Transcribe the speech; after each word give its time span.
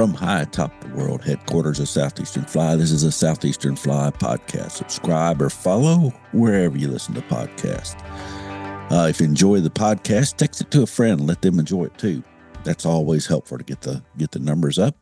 From 0.00 0.14
high 0.14 0.40
atop 0.40 0.72
the 0.80 0.88
world 0.94 1.22
headquarters 1.22 1.78
of 1.78 1.86
Southeastern 1.86 2.46
Fly, 2.46 2.74
this 2.74 2.90
is 2.90 3.02
a 3.02 3.12
Southeastern 3.12 3.76
Fly 3.76 4.10
podcast. 4.10 4.70
Subscribe 4.70 5.42
or 5.42 5.50
follow 5.50 6.08
wherever 6.32 6.78
you 6.78 6.88
listen 6.88 7.12
to 7.16 7.20
podcasts. 7.20 8.00
Uh, 8.90 9.08
if 9.10 9.20
you 9.20 9.26
enjoy 9.26 9.60
the 9.60 9.68
podcast, 9.68 10.36
text 10.36 10.62
it 10.62 10.70
to 10.70 10.84
a 10.84 10.86
friend. 10.86 11.26
Let 11.26 11.42
them 11.42 11.58
enjoy 11.58 11.84
it 11.84 11.98
too. 11.98 12.22
That's 12.64 12.86
always 12.86 13.26
helpful 13.26 13.58
to 13.58 13.62
get 13.64 13.82
the 13.82 14.02
get 14.16 14.30
the 14.30 14.38
numbers 14.38 14.78
up. 14.78 14.96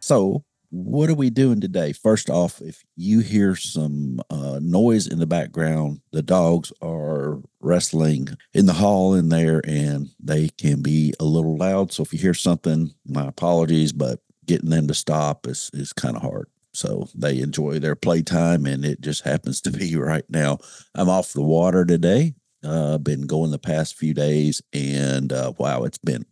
So 0.00 0.42
what 0.70 1.10
are 1.10 1.14
we 1.14 1.30
doing 1.30 1.60
today? 1.60 1.92
First 1.92 2.30
off, 2.30 2.60
if 2.60 2.84
you 2.96 3.20
hear 3.20 3.56
some 3.56 4.20
uh, 4.30 4.60
noise 4.62 5.08
in 5.08 5.18
the 5.18 5.26
background, 5.26 6.00
the 6.12 6.22
dogs 6.22 6.72
are 6.80 7.40
wrestling 7.60 8.28
in 8.54 8.66
the 8.66 8.72
hall 8.72 9.14
in 9.14 9.28
there 9.28 9.60
and 9.66 10.08
they 10.20 10.48
can 10.48 10.80
be 10.80 11.12
a 11.18 11.24
little 11.24 11.56
loud. 11.56 11.92
So 11.92 12.04
if 12.04 12.12
you 12.12 12.20
hear 12.20 12.34
something, 12.34 12.94
my 13.04 13.26
apologies, 13.26 13.92
but 13.92 14.20
getting 14.46 14.70
them 14.70 14.86
to 14.86 14.94
stop 14.94 15.46
is, 15.46 15.70
is 15.72 15.92
kind 15.92 16.16
of 16.16 16.22
hard. 16.22 16.48
So 16.72 17.08
they 17.16 17.40
enjoy 17.40 17.80
their 17.80 17.96
playtime 17.96 18.64
and 18.64 18.84
it 18.84 19.00
just 19.00 19.24
happens 19.24 19.60
to 19.62 19.72
be 19.72 19.96
right 19.96 20.24
now. 20.28 20.58
I'm 20.94 21.08
off 21.08 21.32
the 21.32 21.42
water 21.42 21.84
today. 21.84 22.34
Uh, 22.62 22.98
been 22.98 23.22
going 23.22 23.50
the 23.50 23.58
past 23.58 23.96
few 23.96 24.14
days 24.14 24.62
and 24.72 25.32
uh, 25.32 25.52
wow, 25.58 25.82
it's 25.82 25.98
been 25.98 26.26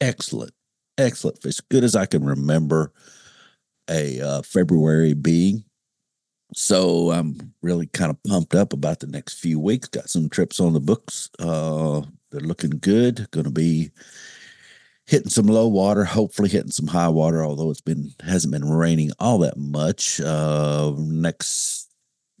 excellent, 0.00 0.52
excellent, 0.96 1.44
as 1.44 1.60
good 1.60 1.84
as 1.84 1.96
I 1.96 2.06
can 2.06 2.24
remember 2.24 2.92
a 3.92 4.20
uh, 4.20 4.42
February 4.42 5.14
being. 5.14 5.64
So 6.54 7.10
I'm 7.10 7.54
really 7.62 7.86
kind 7.86 8.10
of 8.10 8.22
pumped 8.24 8.54
up 8.54 8.72
about 8.72 9.00
the 9.00 9.06
next 9.06 9.38
few 9.40 9.58
weeks. 9.58 9.88
Got 9.88 10.10
some 10.10 10.28
trips 10.28 10.60
on 10.60 10.72
the 10.72 10.80
books. 10.80 11.30
Uh, 11.38 12.02
they're 12.30 12.40
looking 12.40 12.78
good. 12.78 13.30
Going 13.30 13.44
to 13.44 13.50
be 13.50 13.90
hitting 15.06 15.30
some 15.30 15.46
low 15.46 15.68
water, 15.68 16.04
hopefully 16.04 16.48
hitting 16.48 16.70
some 16.70 16.88
high 16.88 17.08
water. 17.08 17.44
Although 17.44 17.70
it's 17.70 17.80
been 17.80 18.12
hasn't 18.22 18.52
been 18.52 18.68
raining 18.68 19.12
all 19.18 19.38
that 19.38 19.56
much. 19.56 20.20
Uh, 20.20 20.92
next 20.98 21.90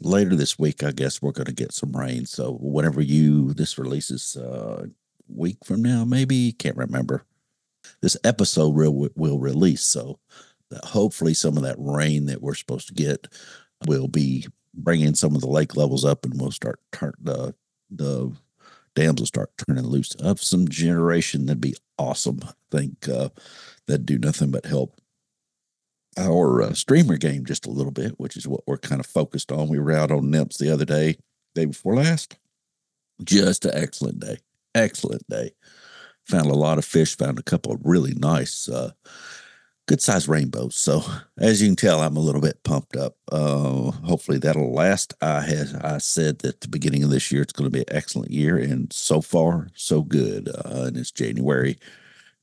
later 0.00 0.36
this 0.36 0.58
week, 0.58 0.82
I 0.82 0.90
guess 0.92 1.22
we're 1.22 1.32
going 1.32 1.46
to 1.46 1.52
get 1.52 1.72
some 1.72 1.92
rain. 1.92 2.26
So 2.26 2.58
whenever 2.60 3.00
you 3.00 3.54
this 3.54 3.78
releases, 3.78 4.36
uh, 4.36 4.86
week 5.28 5.58
from 5.64 5.82
now, 5.82 6.04
maybe 6.04 6.52
can't 6.52 6.76
remember. 6.76 7.24
This 8.00 8.16
episode 8.24 8.74
will 8.74 9.08
will 9.16 9.38
release. 9.38 9.82
So 9.82 10.18
hopefully 10.84 11.34
some 11.34 11.56
of 11.56 11.62
that 11.62 11.76
rain 11.78 12.26
that 12.26 12.42
we're 12.42 12.54
supposed 12.54 12.88
to 12.88 12.94
get 12.94 13.28
will 13.86 14.08
be 14.08 14.46
bringing 14.74 15.14
some 15.14 15.34
of 15.34 15.40
the 15.40 15.48
lake 15.48 15.76
levels 15.76 16.04
up 16.04 16.24
and 16.24 16.40
we'll 16.40 16.50
start 16.50 16.80
turn 16.92 17.14
the 17.20 17.54
the 17.90 18.32
dams 18.94 19.20
will 19.20 19.26
start 19.26 19.50
turning 19.56 19.84
loose 19.84 20.14
of 20.16 20.42
some 20.42 20.68
generation. 20.68 21.46
That'd 21.46 21.60
be 21.60 21.76
awesome. 21.98 22.40
I 22.42 22.52
think 22.70 23.08
uh 23.08 23.28
that'd 23.86 24.06
do 24.06 24.18
nothing 24.18 24.50
but 24.50 24.66
help 24.66 24.98
our 26.18 26.60
uh, 26.60 26.74
streamer 26.74 27.16
game 27.16 27.46
just 27.46 27.64
a 27.64 27.70
little 27.70 27.90
bit 27.90 28.12
which 28.18 28.36
is 28.36 28.46
what 28.46 28.60
we're 28.66 28.78
kind 28.78 29.00
of 29.00 29.06
focused 29.06 29.52
on. 29.52 29.68
We 29.68 29.78
were 29.78 29.92
out 29.92 30.10
on 30.10 30.30
nymphs 30.30 30.58
the 30.58 30.72
other 30.72 30.84
day 30.84 31.16
day 31.54 31.66
before 31.66 31.96
last. 31.96 32.36
Just 33.22 33.64
an 33.64 33.72
excellent 33.74 34.20
day. 34.20 34.38
Excellent 34.74 35.28
day. 35.28 35.52
Found 36.26 36.46
a 36.46 36.54
lot 36.54 36.78
of 36.78 36.84
fish 36.84 37.16
found 37.16 37.38
a 37.38 37.42
couple 37.42 37.72
of 37.72 37.80
really 37.84 38.14
nice 38.14 38.68
uh 38.68 38.92
good 39.92 40.00
sized 40.00 40.26
rainbows. 40.26 40.74
So 40.74 41.04
as 41.36 41.60
you 41.60 41.68
can 41.68 41.76
tell, 41.76 42.00
I'm 42.00 42.16
a 42.16 42.20
little 42.20 42.40
bit 42.40 42.62
pumped 42.64 42.96
up. 42.96 43.14
Uh, 43.30 43.90
hopefully 43.90 44.38
that'll 44.38 44.72
last. 44.72 45.12
I 45.20 45.42
had 45.42 45.68
I 45.84 45.98
said 45.98 46.38
that 46.38 46.62
the 46.62 46.68
beginning 46.68 47.04
of 47.04 47.10
this 47.10 47.30
year 47.30 47.42
it's 47.42 47.52
going 47.52 47.70
to 47.70 47.70
be 47.70 47.80
an 47.80 47.94
excellent 47.94 48.30
year, 48.30 48.56
and 48.56 48.90
so 48.90 49.20
far 49.20 49.68
so 49.74 50.00
good. 50.00 50.48
Uh, 50.48 50.84
and 50.86 50.96
it's 50.96 51.10
January. 51.10 51.76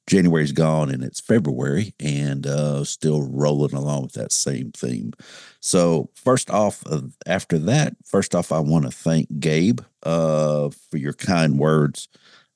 January's 0.05 0.51
gone 0.51 0.91
and 0.91 1.03
it's 1.03 1.19
February, 1.19 1.95
and 1.99 2.45
uh, 2.45 2.83
still 2.83 3.23
rolling 3.23 3.73
along 3.73 4.03
with 4.03 4.13
that 4.13 4.31
same 4.31 4.71
theme. 4.71 5.13
So 5.59 6.11
first 6.13 6.51
off, 6.51 6.83
after 7.25 7.57
that, 7.57 7.95
first 8.05 8.35
off, 8.35 8.51
I 8.51 8.59
want 8.59 8.85
to 8.85 8.91
thank 8.91 9.39
Gabe 9.39 9.81
uh, 10.03 10.69
for 10.69 10.97
your 10.97 11.13
kind 11.13 11.57
words 11.57 12.09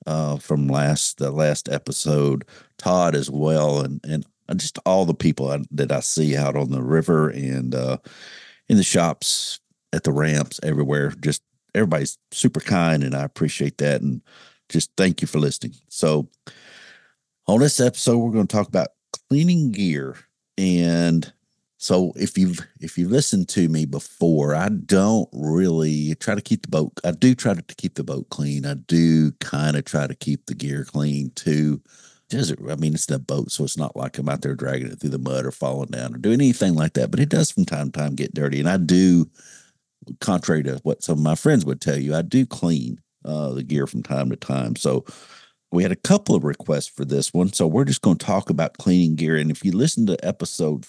uh, 0.06 0.38
from 0.38 0.68
last 0.68 1.18
the 1.18 1.32
last 1.32 1.68
episode. 1.68 2.46
Todd 2.78 3.16
as 3.16 3.32
well, 3.32 3.82
and 3.82 4.00
and 4.04 4.24
just 4.54 4.80
all 4.86 5.06
the 5.06 5.14
people 5.14 5.50
I, 5.50 5.60
that 5.72 5.92
I 5.92 6.00
see 6.00 6.36
out 6.36 6.56
on 6.56 6.72
the 6.72 6.82
river 6.82 7.30
and 7.30 7.74
uh, 7.74 7.98
in 8.70 8.78
the 8.78 8.84
shops, 8.84 9.60
at 9.92 10.04
the 10.04 10.12
ramps, 10.12 10.60
everywhere. 10.64 11.12
Just 11.22 11.42
everybody's 11.76 12.18
super 12.32 12.60
kind, 12.60 13.04
and 13.04 13.16
I 13.16 13.24
appreciate 13.24 13.78
that. 13.80 14.02
And 14.02 14.22
just 14.70 14.92
thank 14.98 15.22
you 15.22 15.28
for 15.28 15.40
listening. 15.40 15.76
So, 15.90 16.30
on 17.48 17.60
this 17.60 17.80
episode, 17.80 18.18
we're 18.18 18.32
going 18.32 18.48
to 18.48 18.56
talk 18.56 18.68
about 18.68 18.90
cleaning 19.30 19.72
gear. 19.72 20.18
And 20.58 21.32
so, 21.78 22.14
if 22.16 22.38
you've 22.38 22.66
if 22.80 22.98
you've 22.98 23.12
listened 23.12 23.50
to 23.50 23.68
me 23.68 23.86
before, 23.86 24.56
I 24.56 24.70
don't 24.70 25.30
really 25.34 26.16
try 26.16 26.36
to 26.36 26.42
keep 26.42 26.64
the 26.64 26.70
boat. 26.70 26.94
I 27.04 27.12
do 27.12 27.36
try 27.36 27.54
to 27.54 27.76
keep 27.76 27.96
the 27.96 28.04
boat 28.04 28.30
clean. 28.30 28.66
I 28.66 28.76
do 28.76 29.32
kind 29.34 29.76
of 29.76 29.86
try 29.86 30.08
to 30.08 30.16
keep 30.16 30.46
the 30.46 30.56
gear 30.56 30.86
clean 30.86 31.32
too 31.36 31.82
desert. 32.34 32.60
I 32.70 32.76
mean, 32.76 32.96
it's 32.96 33.06
the 33.06 33.20
boat, 33.20 33.52
so 33.52 33.64
it's 33.64 33.78
not 33.78 33.96
like 33.96 34.18
I'm 34.18 34.28
out 34.28 34.42
there 34.42 34.56
dragging 34.56 34.92
it 34.92 35.00
through 35.00 35.12
the 35.12 35.20
mud 35.20 35.46
or 35.46 35.52
falling 35.52 35.92
down 35.92 36.16
or 36.16 36.18
doing 36.18 36.42
anything 36.42 36.74
like 36.74 36.94
that. 36.94 37.12
But 37.12 37.20
it 37.20 37.30
does 37.30 37.52
from 37.52 37.66
time 37.66 37.92
to 37.92 38.00
time 38.00 38.16
get 38.16 38.34
dirty, 38.34 38.60
and 38.60 38.68
I 38.68 38.78
do, 38.78 39.30
contrary 40.20 40.64
to 40.64 40.80
what 40.84 41.04
some 41.04 41.20
of 41.20 41.24
my 41.24 41.36
friends 41.36 41.64
would 41.64 41.80
tell 41.80 41.98
you, 41.98 42.16
I 42.16 42.24
do 42.24 42.46
clean 42.46 43.00
uh, 43.24 43.52
the 43.52 43.64
gear 43.64 43.86
from 43.86 44.02
time 44.02 44.32
to 44.32 44.36
time. 44.36 44.76
So 44.76 45.06
we 45.72 45.84
had 45.84 45.92
a 45.92 45.98
couple 45.98 46.36
of 46.36 46.44
requests 46.44 46.88
for 46.88 47.06
this 47.06 47.34
one, 47.34 47.54
so 47.54 47.68
we're 47.68 47.86
just 47.86 48.02
going 48.02 48.18
to 48.18 48.26
talk 48.26 48.50
about 48.50 48.78
cleaning 48.78 49.16
gear. 49.16 49.38
And 49.38 49.52
if 49.52 49.64
you 49.64 49.72
listen 49.72 50.08
to 50.08 50.26
episode 50.26 50.86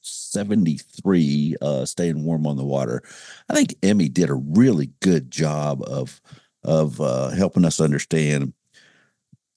73 0.00 1.56
uh 1.60 1.84
staying 1.84 2.24
warm 2.24 2.46
on 2.46 2.56
the 2.56 2.64
water 2.64 3.02
i 3.50 3.54
think 3.54 3.74
emmy 3.82 4.08
did 4.08 4.30
a 4.30 4.34
really 4.34 4.90
good 5.00 5.30
job 5.30 5.82
of 5.82 6.22
of 6.62 7.00
uh 7.00 7.28
helping 7.30 7.64
us 7.64 7.80
understand 7.80 8.54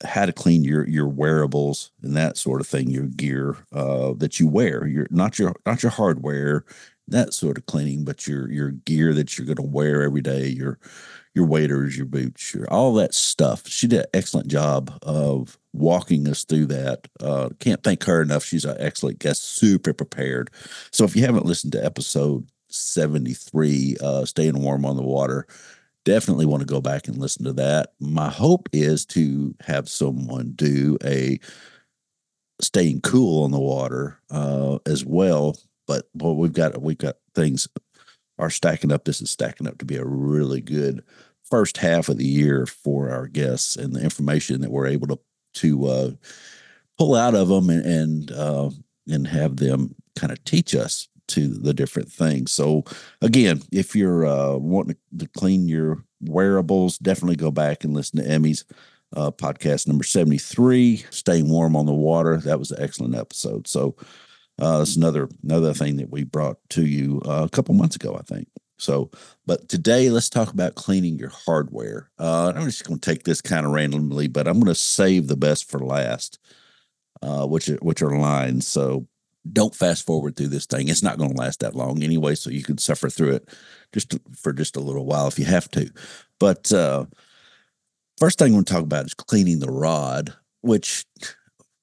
how 0.03 0.25
to 0.25 0.33
clean 0.33 0.63
your 0.63 0.87
your 0.87 1.07
wearables 1.07 1.91
and 2.01 2.15
that 2.15 2.37
sort 2.37 2.61
of 2.61 2.67
thing, 2.67 2.89
your 2.89 3.07
gear 3.07 3.57
uh, 3.71 4.13
that 4.17 4.39
you 4.39 4.47
wear, 4.47 4.87
your 4.87 5.07
not 5.09 5.39
your 5.39 5.53
not 5.65 5.83
your 5.83 5.91
hardware, 5.91 6.65
that 7.07 7.33
sort 7.33 7.57
of 7.57 7.65
cleaning, 7.65 8.03
but 8.03 8.27
your 8.27 8.49
your 8.51 8.71
gear 8.71 9.13
that 9.13 9.37
you're 9.37 9.45
going 9.45 9.57
to 9.57 9.61
wear 9.61 10.03
every 10.03 10.21
day, 10.21 10.47
your 10.47 10.79
your 11.33 11.45
waders, 11.45 11.95
your 11.95 12.05
boots, 12.05 12.53
your 12.53 12.71
all 12.71 12.93
that 12.95 13.13
stuff. 13.13 13.67
She 13.67 13.87
did 13.87 14.01
an 14.01 14.05
excellent 14.13 14.47
job 14.47 14.97
of 15.01 15.57
walking 15.73 16.27
us 16.27 16.43
through 16.43 16.67
that. 16.67 17.07
Uh, 17.19 17.49
can't 17.59 17.83
thank 17.83 18.03
her 18.03 18.21
enough. 18.21 18.43
She's 18.43 18.65
an 18.65 18.77
excellent 18.79 19.19
guest, 19.19 19.43
super 19.43 19.93
prepared. 19.93 20.49
So 20.91 21.05
if 21.05 21.15
you 21.15 21.25
haven't 21.25 21.45
listened 21.45 21.73
to 21.73 21.85
episode 21.85 22.49
73, 22.69 23.97
uh, 24.01 24.25
staying 24.25 24.61
warm 24.61 24.85
on 24.85 24.95
the 24.95 25.03
water, 25.03 25.47
definitely 26.05 26.45
want 26.45 26.61
to 26.61 26.67
go 26.67 26.81
back 26.81 27.07
and 27.07 27.17
listen 27.17 27.45
to 27.45 27.53
that. 27.53 27.93
My 27.99 28.29
hope 28.29 28.69
is 28.73 29.05
to 29.07 29.55
have 29.61 29.89
someone 29.89 30.53
do 30.55 30.97
a 31.03 31.39
staying 32.59 33.01
cool 33.01 33.43
on 33.43 33.51
the 33.51 33.59
water 33.59 34.19
uh, 34.29 34.79
as 34.85 35.05
well. 35.05 35.57
But 35.87 36.07
well, 36.13 36.35
we've 36.35 36.53
got 36.53 36.81
we've 36.81 36.97
got 36.97 37.17
things 37.35 37.67
are 38.37 38.49
stacking 38.49 38.91
up. 38.91 39.05
This 39.05 39.21
is 39.21 39.29
stacking 39.29 39.67
up 39.67 39.77
to 39.79 39.85
be 39.85 39.97
a 39.97 40.05
really 40.05 40.61
good 40.61 41.03
first 41.43 41.77
half 41.77 42.07
of 42.07 42.17
the 42.17 42.25
year 42.25 42.65
for 42.65 43.09
our 43.09 43.27
guests 43.27 43.75
and 43.75 43.93
the 43.93 44.01
information 44.01 44.61
that 44.61 44.71
we're 44.71 44.87
able 44.87 45.07
to 45.07 45.19
to 45.53 45.87
uh, 45.87 46.11
pull 46.97 47.15
out 47.15 47.35
of 47.35 47.49
them 47.49 47.69
and 47.69 47.85
and, 47.85 48.31
uh, 48.31 48.69
and 49.07 49.27
have 49.27 49.57
them 49.57 49.95
kind 50.15 50.31
of 50.31 50.43
teach 50.43 50.75
us 50.75 51.07
to 51.31 51.47
the 51.47 51.73
different 51.73 52.11
things. 52.11 52.51
So 52.51 52.83
again, 53.21 53.61
if 53.71 53.95
you're 53.95 54.25
uh, 54.25 54.55
wanting 54.57 54.97
to 55.17 55.27
clean 55.37 55.67
your 55.67 56.03
wearables, 56.21 56.97
definitely 56.97 57.35
go 57.35 57.51
back 57.51 57.83
and 57.83 57.93
listen 57.93 58.23
to 58.23 58.29
Emmy's 58.29 58.65
uh, 59.15 59.31
podcast 59.31 59.87
number 59.87 60.03
73, 60.03 61.05
Staying 61.09 61.49
Warm 61.49 61.75
on 61.75 61.85
the 61.85 61.93
Water. 61.93 62.37
That 62.37 62.59
was 62.59 62.71
an 62.71 62.81
excellent 62.81 63.15
episode. 63.15 63.67
So 63.67 63.95
uh, 64.59 64.79
that's 64.79 64.95
another 64.95 65.27
another 65.43 65.73
thing 65.73 65.97
that 65.97 66.11
we 66.11 66.23
brought 66.23 66.57
to 66.69 66.85
you 66.85 67.21
uh, 67.25 67.43
a 67.45 67.49
couple 67.49 67.73
months 67.75 67.95
ago, 67.95 68.15
I 68.15 68.21
think. 68.21 68.47
So, 68.77 69.11
but 69.45 69.69
today 69.69 70.09
let's 70.09 70.29
talk 70.29 70.51
about 70.51 70.75
cleaning 70.75 71.19
your 71.19 71.29
hardware. 71.29 72.09
Uh, 72.17 72.51
I'm 72.55 72.65
just 72.65 72.83
going 72.83 72.99
to 72.99 73.09
take 73.09 73.23
this 73.23 73.39
kind 73.41 73.65
of 73.65 73.73
randomly, 73.73 74.27
but 74.27 74.47
I'm 74.47 74.55
going 74.55 74.73
to 74.73 74.75
save 74.75 75.27
the 75.27 75.37
best 75.37 75.69
for 75.69 75.79
last, 75.79 76.39
uh, 77.21 77.45
which 77.45 77.67
which 77.81 78.01
are 78.01 78.17
lines. 78.17 78.67
So 78.67 79.07
don't 79.49 79.75
fast 79.75 80.05
forward 80.05 80.35
through 80.35 80.47
this 80.47 80.65
thing. 80.65 80.87
It's 80.87 81.03
not 81.03 81.17
going 81.17 81.31
to 81.31 81.37
last 81.37 81.61
that 81.61 81.75
long 81.75 82.03
anyway, 82.03 82.35
so 82.35 82.49
you 82.49 82.63
can 82.63 82.77
suffer 82.77 83.09
through 83.09 83.35
it 83.35 83.49
just 83.93 84.17
for 84.35 84.53
just 84.53 84.75
a 84.75 84.81
little 84.81 85.05
while 85.05 85.27
if 85.27 85.39
you 85.39 85.45
have 85.45 85.69
to. 85.71 85.89
But 86.39 86.71
uh, 86.71 87.05
first 88.17 88.39
thing 88.39 88.53
i 88.53 88.55
we'll 88.55 88.63
talk 88.63 88.83
about 88.83 89.05
is 89.05 89.13
cleaning 89.13 89.59
the 89.59 89.71
rod, 89.71 90.33
which 90.61 91.05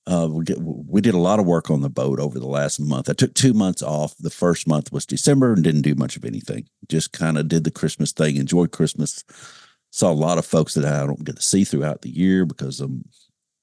uh, 0.07 0.29
we, 0.31 0.45
we 0.57 1.01
did 1.01 1.15
a 1.15 1.19
lot 1.19 1.41
of 1.41 1.47
work 1.47 1.71
on 1.71 1.81
the 1.81 1.91
boat 1.91 2.21
over 2.21 2.39
the 2.39 2.47
last 2.47 2.79
month. 2.81 3.11
I 3.11 3.13
took 3.13 3.35
two 3.35 3.53
months 3.53 3.83
off. 3.83 4.17
The 4.19 4.31
first 4.31 4.67
month 4.67 4.93
was 4.93 5.05
December 5.05 5.53
and 5.53 5.65
didn't 5.65 5.83
do 5.83 5.95
much 5.95 6.17
of 6.17 6.25
anything. 6.25 6.69
Just 6.89 7.13
kind 7.13 7.37
of 7.37 7.49
did 7.49 7.65
the 7.65 7.71
Christmas 7.71 8.13
thing, 8.13 8.37
enjoyed 8.37 8.71
Christmas. 8.71 9.25
Saw 9.91 10.11
a 10.11 10.13
lot 10.13 10.39
of 10.39 10.47
folks 10.47 10.75
that 10.75 10.85
I 10.85 11.07
don't 11.07 11.25
get 11.25 11.37
to 11.37 11.43
see 11.43 11.65
throughout 11.65 12.03
the 12.03 12.11
year 12.11 12.47
because 12.47 12.81
I'm 12.81 13.05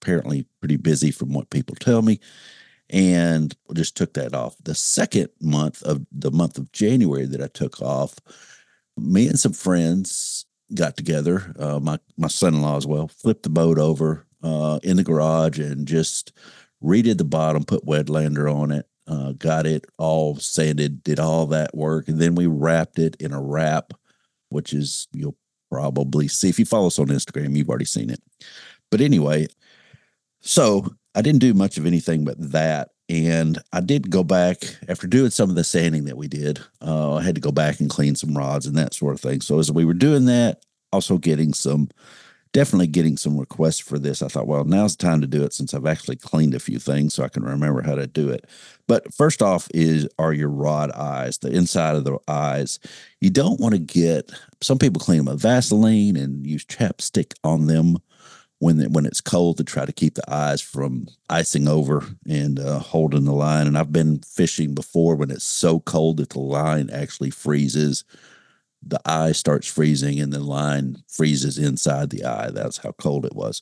apparently 0.01 0.45
pretty 0.59 0.75
busy 0.77 1.11
from 1.11 1.33
what 1.33 1.49
people 1.49 1.75
tell 1.75 2.01
me 2.01 2.19
and 2.89 3.55
just 3.73 3.97
took 3.97 4.13
that 4.13 4.33
off. 4.33 4.55
The 4.63 4.75
second 4.75 5.29
month 5.41 5.81
of 5.83 6.05
the 6.11 6.31
month 6.31 6.57
of 6.57 6.71
January 6.71 7.25
that 7.25 7.41
I 7.41 7.47
took 7.47 7.81
off, 7.81 8.15
me 8.97 9.27
and 9.27 9.39
some 9.39 9.53
friends 9.53 10.45
got 10.73 10.97
together, 10.97 11.53
uh, 11.59 11.79
my 11.79 11.99
my 12.17 12.27
son-in-law 12.27 12.77
as 12.77 12.87
well, 12.87 13.07
flipped 13.07 13.43
the 13.43 13.49
boat 13.49 13.77
over 13.77 14.25
uh, 14.43 14.79
in 14.83 14.97
the 14.97 15.03
garage 15.03 15.59
and 15.59 15.87
just 15.87 16.31
redid 16.83 17.17
the 17.17 17.23
bottom, 17.23 17.63
put 17.63 17.85
Wetlander 17.85 18.53
on 18.53 18.71
it, 18.71 18.87
uh, 19.07 19.31
got 19.33 19.65
it 19.65 19.85
all 19.97 20.35
sanded, 20.35 21.03
did 21.03 21.19
all 21.19 21.47
that 21.47 21.75
work, 21.75 22.07
and 22.07 22.19
then 22.19 22.35
we 22.35 22.47
wrapped 22.47 22.99
it 22.99 23.15
in 23.19 23.33
a 23.33 23.41
wrap, 23.41 23.93
which 24.49 24.73
is 24.73 25.07
you'll 25.11 25.37
probably 25.71 26.27
see 26.27 26.49
if 26.49 26.59
you 26.59 26.65
follow 26.65 26.87
us 26.87 26.99
on 26.99 27.07
Instagram, 27.07 27.55
you've 27.55 27.69
already 27.69 27.85
seen 27.85 28.09
it. 28.09 28.21
But 28.91 29.01
anyway, 29.01 29.47
so 30.41 30.95
I 31.15 31.21
didn't 31.21 31.39
do 31.39 31.53
much 31.53 31.77
of 31.77 31.85
anything 31.85 32.25
but 32.25 32.35
that. 32.51 32.89
And 33.07 33.59
I 33.71 33.81
did 33.81 34.09
go 34.09 34.23
back 34.23 34.57
after 34.87 35.07
doing 35.07 35.29
some 35.29 35.49
of 35.49 35.55
the 35.55 35.63
sanding 35.63 36.05
that 36.05 36.17
we 36.17 36.27
did. 36.27 36.59
Uh, 36.81 37.15
I 37.15 37.23
had 37.23 37.35
to 37.35 37.41
go 37.41 37.51
back 37.51 37.79
and 37.79 37.89
clean 37.89 38.15
some 38.15 38.35
rods 38.35 38.65
and 38.65 38.75
that 38.77 38.93
sort 38.93 39.13
of 39.13 39.21
thing. 39.21 39.41
So 39.41 39.59
as 39.59 39.71
we 39.71 39.85
were 39.85 39.93
doing 39.93 40.25
that, 40.25 40.65
also 40.91 41.17
getting 41.17 41.53
some, 41.53 41.89
definitely 42.51 42.87
getting 42.87 43.15
some 43.15 43.37
requests 43.37 43.79
for 43.79 43.99
this, 43.99 44.23
I 44.23 44.27
thought, 44.27 44.47
well, 44.47 44.63
now's 44.63 44.95
the 44.95 45.03
time 45.03 45.21
to 45.21 45.27
do 45.27 45.43
it 45.43 45.53
since 45.53 45.73
I've 45.73 45.85
actually 45.85 46.15
cleaned 46.15 46.55
a 46.55 46.59
few 46.59 46.79
things 46.79 47.13
so 47.13 47.23
I 47.23 47.29
can 47.29 47.43
remember 47.43 47.83
how 47.83 47.95
to 47.95 48.07
do 48.07 48.29
it. 48.29 48.45
But 48.87 49.13
first 49.13 49.43
off, 49.43 49.67
is 49.73 50.07
are 50.17 50.33
your 50.33 50.49
rod 50.49 50.91
eyes, 50.91 51.37
the 51.37 51.51
inside 51.51 51.95
of 51.95 52.05
the 52.05 52.17
eyes. 52.27 52.79
You 53.21 53.29
don't 53.29 53.59
want 53.59 53.75
to 53.75 53.79
get. 53.79 54.31
Some 54.61 54.79
people 54.79 54.99
clean 54.99 55.19
them 55.19 55.27
with 55.27 55.41
Vaseline 55.41 56.17
and 56.17 56.45
use 56.45 56.65
chapstick 56.65 57.33
on 57.43 57.67
them 57.67 57.99
when 58.59 58.91
when 58.93 59.05
it's 59.05 59.21
cold 59.21 59.57
to 59.57 59.63
try 59.63 59.85
to 59.85 59.93
keep 59.93 60.15
the 60.15 60.33
eyes 60.33 60.61
from 60.61 61.07
icing 61.29 61.67
over 61.67 62.05
and 62.27 62.59
uh, 62.59 62.79
holding 62.79 63.25
the 63.25 63.33
line. 63.33 63.67
And 63.67 63.77
I've 63.77 63.91
been 63.91 64.19
fishing 64.19 64.73
before 64.73 65.15
when 65.15 65.31
it's 65.31 65.45
so 65.45 65.79
cold 65.81 66.17
that 66.17 66.29
the 66.29 66.39
line 66.39 66.89
actually 66.89 67.31
freezes. 67.31 68.03
The 68.87 69.01
eye 69.05 69.31
starts 69.31 69.67
freezing 69.67 70.19
and 70.19 70.31
the 70.31 70.39
line 70.39 70.97
freezes 71.07 71.57
inside 71.57 72.11
the 72.11 72.23
eye. 72.23 72.51
That's 72.51 72.77
how 72.77 72.91
cold 72.93 73.25
it 73.25 73.35
was. 73.35 73.61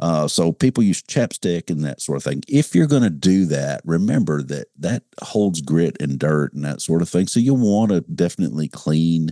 Uh, 0.00 0.26
so 0.26 0.50
people 0.50 0.82
use 0.82 1.02
chapstick 1.02 1.70
and 1.70 1.84
that 1.84 2.00
sort 2.00 2.16
of 2.16 2.24
thing. 2.24 2.42
If 2.48 2.74
you're 2.74 2.88
going 2.88 3.04
to 3.04 3.10
do 3.10 3.44
that, 3.46 3.80
remember 3.84 4.42
that 4.42 4.66
that 4.80 5.04
holds 5.22 5.60
grit 5.60 5.96
and 6.00 6.18
dirt 6.18 6.52
and 6.52 6.64
that 6.64 6.80
sort 6.80 7.00
of 7.00 7.08
thing. 7.08 7.28
So 7.28 7.38
you 7.38 7.54
want 7.54 7.92
to 7.92 8.00
definitely 8.00 8.68
clean 8.68 9.30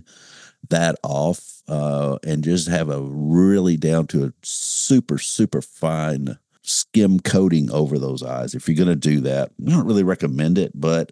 that 0.69 0.95
off 1.03 1.61
uh, 1.67 2.17
and 2.25 2.43
just 2.43 2.67
have 2.67 2.89
a 2.89 3.01
really 3.01 3.77
down 3.77 4.07
to 4.07 4.25
a 4.25 4.33
super, 4.41 5.17
super 5.17 5.61
fine 5.61 6.37
skim 6.61 7.19
coating 7.19 7.71
over 7.71 7.99
those 7.99 8.23
eyes. 8.23 8.53
If 8.53 8.67
you're 8.67 8.77
going 8.77 8.87
to 8.87 8.95
do 8.95 9.19
that, 9.21 9.51
I 9.65 9.69
don't 9.71 9.85
really 9.85 10.03
recommend 10.03 10.57
it, 10.57 10.71
but 10.73 11.11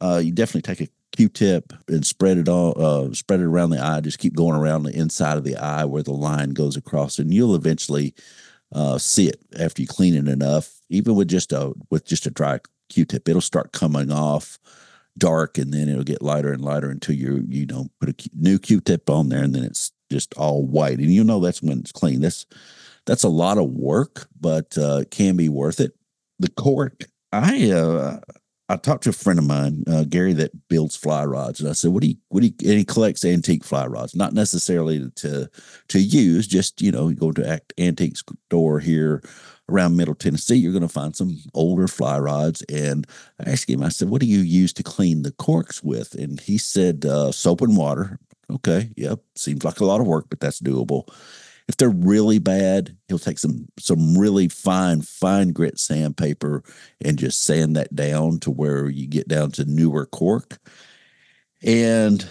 uh, 0.00 0.20
you 0.24 0.32
definitely 0.32 0.62
take 0.62 0.88
a 0.88 0.90
Q-tip 1.16 1.72
and 1.88 2.04
spread 2.04 2.36
it 2.36 2.48
all, 2.48 2.74
uh, 2.82 3.12
spread 3.14 3.40
it 3.40 3.44
around 3.44 3.70
the 3.70 3.82
eye. 3.82 4.00
Just 4.00 4.18
keep 4.18 4.34
going 4.34 4.54
around 4.56 4.82
the 4.82 4.96
inside 4.96 5.38
of 5.38 5.44
the 5.44 5.56
eye 5.56 5.84
where 5.84 6.02
the 6.02 6.12
line 6.12 6.50
goes 6.50 6.76
across, 6.76 7.18
and 7.18 7.32
you'll 7.32 7.54
eventually 7.54 8.14
uh, 8.72 8.98
see 8.98 9.28
it 9.28 9.40
after 9.58 9.80
you 9.80 9.88
clean 9.88 10.14
it 10.14 10.28
enough. 10.28 10.80
Even 10.90 11.14
with 11.14 11.28
just 11.28 11.52
a 11.52 11.72
with 11.90 12.04
just 12.04 12.26
a 12.26 12.30
dry 12.30 12.60
Q-tip, 12.90 13.28
it'll 13.28 13.40
start 13.40 13.72
coming 13.72 14.10
off 14.10 14.58
dark 15.18 15.58
and 15.58 15.72
then 15.72 15.88
it'll 15.88 16.04
get 16.04 16.22
lighter 16.22 16.52
and 16.52 16.62
lighter 16.62 16.90
until 16.90 17.14
you 17.14 17.44
you 17.48 17.66
know 17.66 17.88
put 18.00 18.08
a 18.08 18.30
new 18.34 18.58
q-tip 18.58 19.08
on 19.08 19.28
there 19.28 19.42
and 19.42 19.54
then 19.54 19.64
it's 19.64 19.92
just 20.10 20.34
all 20.34 20.64
white 20.64 20.98
and 20.98 21.12
you 21.12 21.24
know 21.24 21.40
that's 21.40 21.62
when 21.62 21.78
it's 21.78 21.92
clean 21.92 22.20
that's 22.20 22.46
that's 23.06 23.24
a 23.24 23.28
lot 23.28 23.58
of 23.58 23.70
work 23.70 24.28
but 24.38 24.76
uh 24.78 25.04
can 25.10 25.36
be 25.36 25.48
worth 25.48 25.80
it 25.80 25.92
the 26.38 26.50
cork 26.50 27.04
i 27.32 27.70
uh 27.70 28.18
I 28.68 28.76
talked 28.76 29.04
to 29.04 29.10
a 29.10 29.12
friend 29.12 29.38
of 29.38 29.46
mine, 29.46 29.84
uh, 29.86 30.02
Gary, 30.02 30.32
that 30.34 30.68
builds 30.68 30.96
fly 30.96 31.24
rods, 31.24 31.60
and 31.60 31.68
I 31.68 31.72
said, 31.72 31.92
"What 31.92 32.02
do 32.02 32.08
you, 32.08 32.16
what 32.30 32.40
do 32.40 32.48
you?" 32.48 32.54
And 32.62 32.78
he 32.78 32.84
collects 32.84 33.24
antique 33.24 33.62
fly 33.62 33.86
rods, 33.86 34.16
not 34.16 34.32
necessarily 34.32 35.08
to 35.16 35.48
to 35.88 36.00
use, 36.00 36.48
just 36.48 36.82
you 36.82 36.90
know, 36.90 37.08
you 37.08 37.14
go 37.14 37.30
to 37.30 37.48
act 37.48 37.72
antique 37.78 38.16
store 38.48 38.80
here 38.80 39.22
around 39.68 39.96
Middle 39.96 40.14
Tennessee, 40.14 40.56
you're 40.56 40.72
going 40.72 40.82
to 40.82 40.88
find 40.88 41.16
some 41.16 41.38
older 41.54 41.88
fly 41.88 42.18
rods. 42.18 42.62
And 42.62 43.06
I 43.44 43.50
asked 43.50 43.68
him, 43.68 43.82
I 43.82 43.88
said, 43.88 44.08
what 44.08 44.20
do 44.20 44.26
you 44.26 44.40
use 44.40 44.72
to 44.74 44.82
clean 44.82 45.22
the 45.22 45.32
corks 45.32 45.82
with? 45.82 46.14
And 46.14 46.40
he 46.40 46.58
said, 46.58 47.04
uh, 47.04 47.32
soap 47.32 47.62
and 47.62 47.76
water. 47.76 48.18
Okay. 48.50 48.90
Yep. 48.96 49.20
Seems 49.34 49.64
like 49.64 49.80
a 49.80 49.84
lot 49.84 50.00
of 50.00 50.06
work, 50.06 50.26
but 50.28 50.40
that's 50.40 50.60
doable. 50.60 51.08
If 51.68 51.76
they're 51.76 51.90
really 51.90 52.38
bad, 52.38 52.96
he'll 53.08 53.18
take 53.18 53.40
some 53.40 53.66
some 53.76 54.16
really 54.16 54.46
fine, 54.46 55.02
fine 55.02 55.48
grit 55.48 55.80
sandpaper 55.80 56.62
and 57.04 57.18
just 57.18 57.42
sand 57.42 57.74
that 57.74 57.92
down 57.92 58.38
to 58.40 58.52
where 58.52 58.88
you 58.88 59.08
get 59.08 59.26
down 59.26 59.50
to 59.52 59.64
newer 59.64 60.06
cork. 60.06 60.58
And 61.64 62.24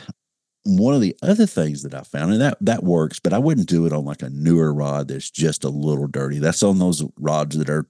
one 0.65 0.95
of 0.95 1.01
the 1.01 1.15
other 1.21 1.45
things 1.45 1.83
that 1.83 1.93
I 1.93 2.01
found, 2.01 2.33
and 2.33 2.41
that 2.41 2.57
that 2.61 2.83
works, 2.83 3.19
but 3.19 3.33
I 3.33 3.37
wouldn't 3.37 3.69
do 3.69 3.85
it 3.85 3.93
on 3.93 4.03
like 4.03 4.21
a 4.21 4.29
newer 4.29 4.73
rod 4.73 5.07
that's 5.07 5.29
just 5.29 5.63
a 5.63 5.69
little 5.69 6.07
dirty. 6.07 6.39
That's 6.39 6.63
on 6.63 6.79
those 6.79 7.03
rods 7.19 7.57
that 7.57 7.69
are 7.69 7.87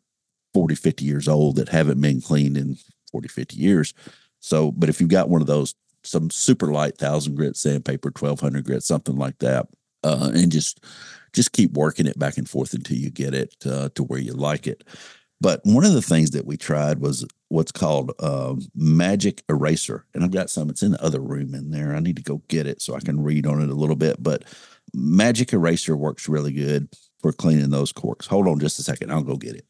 40, 0.53 0.75
50 0.75 1.05
years 1.05 1.27
old 1.27 1.55
that 1.55 1.69
haven't 1.69 2.01
been 2.01 2.21
cleaned 2.21 2.57
in 2.57 2.77
40, 3.11 3.29
50 3.29 3.55
years. 3.55 3.93
So, 4.41 4.71
but 4.71 4.89
if 4.89 4.99
you've 4.99 5.09
got 5.09 5.29
one 5.29 5.41
of 5.41 5.47
those, 5.47 5.73
some 6.03 6.29
super 6.29 6.67
light 6.67 6.97
thousand 6.97 7.35
grit 7.35 7.55
sandpaper, 7.55 8.09
1200 8.09 8.65
grit, 8.65 8.83
something 8.83 9.15
like 9.15 9.39
that, 9.39 9.67
uh, 10.03 10.31
and 10.33 10.51
just 10.51 10.83
just 11.33 11.51
keep 11.51 11.73
working 11.73 12.07
it 12.07 12.17
back 12.17 12.37
and 12.37 12.49
forth 12.49 12.73
until 12.73 12.97
you 12.97 13.09
get 13.09 13.33
it 13.33 13.53
uh, 13.65 13.89
to 13.95 14.03
where 14.03 14.19
you 14.19 14.33
like 14.33 14.67
it. 14.67 14.83
But 15.41 15.61
one 15.63 15.85
of 15.85 15.93
the 15.93 16.01
things 16.01 16.31
that 16.31 16.45
we 16.45 16.57
tried 16.57 16.99
was 16.99 17.25
what's 17.49 17.71
called 17.71 18.11
uh, 18.19 18.55
Magic 18.73 19.43
Eraser. 19.49 20.05
And 20.13 20.23
I've 20.23 20.31
got 20.31 20.49
some, 20.49 20.69
it's 20.69 20.83
in 20.83 20.91
the 20.91 21.03
other 21.03 21.19
room 21.19 21.53
in 21.53 21.71
there. 21.71 21.93
I 21.93 21.99
need 21.99 22.15
to 22.15 22.23
go 22.23 22.41
get 22.47 22.67
it 22.67 22.81
so 22.81 22.95
I 22.95 22.99
can 22.99 23.21
read 23.21 23.45
on 23.45 23.61
it 23.61 23.69
a 23.69 23.75
little 23.75 23.95
bit. 23.95 24.21
But 24.21 24.43
Magic 24.93 25.51
Eraser 25.51 25.97
works 25.97 26.29
really 26.29 26.53
good 26.53 26.89
for 27.21 27.33
cleaning 27.33 27.69
those 27.69 27.91
corks. 27.91 28.27
Hold 28.27 28.47
on 28.47 28.59
just 28.59 28.79
a 28.79 28.83
second. 28.83 29.11
I'll 29.11 29.23
go 29.23 29.35
get 29.35 29.55
it. 29.55 29.65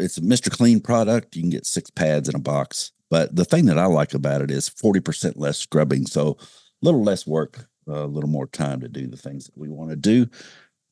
It's 0.00 0.18
a 0.18 0.22
Mr. 0.22 0.50
Clean 0.50 0.80
product. 0.80 1.36
You 1.36 1.42
can 1.42 1.50
get 1.50 1.66
six 1.66 1.90
pads 1.90 2.28
in 2.28 2.34
a 2.34 2.40
box. 2.40 2.92
But 3.10 3.34
the 3.34 3.44
thing 3.44 3.66
that 3.66 3.78
I 3.78 3.86
like 3.86 4.14
about 4.14 4.42
it 4.42 4.50
is 4.50 4.68
40% 4.68 5.34
less 5.36 5.58
scrubbing. 5.58 6.06
So 6.06 6.36
a 6.40 6.46
little 6.82 7.02
less 7.02 7.26
work, 7.26 7.66
a 7.88 8.04
little 8.04 8.30
more 8.30 8.46
time 8.46 8.80
to 8.80 8.88
do 8.88 9.06
the 9.06 9.16
things 9.16 9.46
that 9.46 9.56
we 9.56 9.68
want 9.68 9.90
to 9.90 9.96
do 9.96 10.28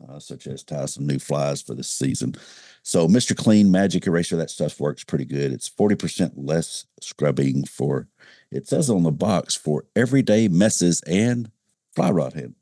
uh, 0.08 0.18
such 0.18 0.46
as 0.46 0.62
tie 0.62 0.86
some 0.86 1.06
new 1.06 1.18
flies 1.18 1.62
for 1.62 1.74
this 1.74 1.88
season. 1.88 2.34
So, 2.82 3.08
Mr. 3.08 3.36
Clean 3.36 3.70
Magic 3.70 4.06
Eraser, 4.06 4.36
that 4.36 4.50
stuff 4.50 4.80
works 4.80 5.04
pretty 5.04 5.24
good. 5.24 5.52
It's 5.52 5.68
40% 5.68 6.32
less 6.36 6.86
scrubbing 7.00 7.64
for, 7.64 8.08
it 8.50 8.68
says 8.68 8.90
on 8.90 9.02
the 9.02 9.10
box, 9.10 9.54
for 9.54 9.84
everyday 9.96 10.48
messes 10.48 11.00
and 11.02 11.50
fly 11.94 12.10
rod 12.10 12.34
hand, 12.34 12.54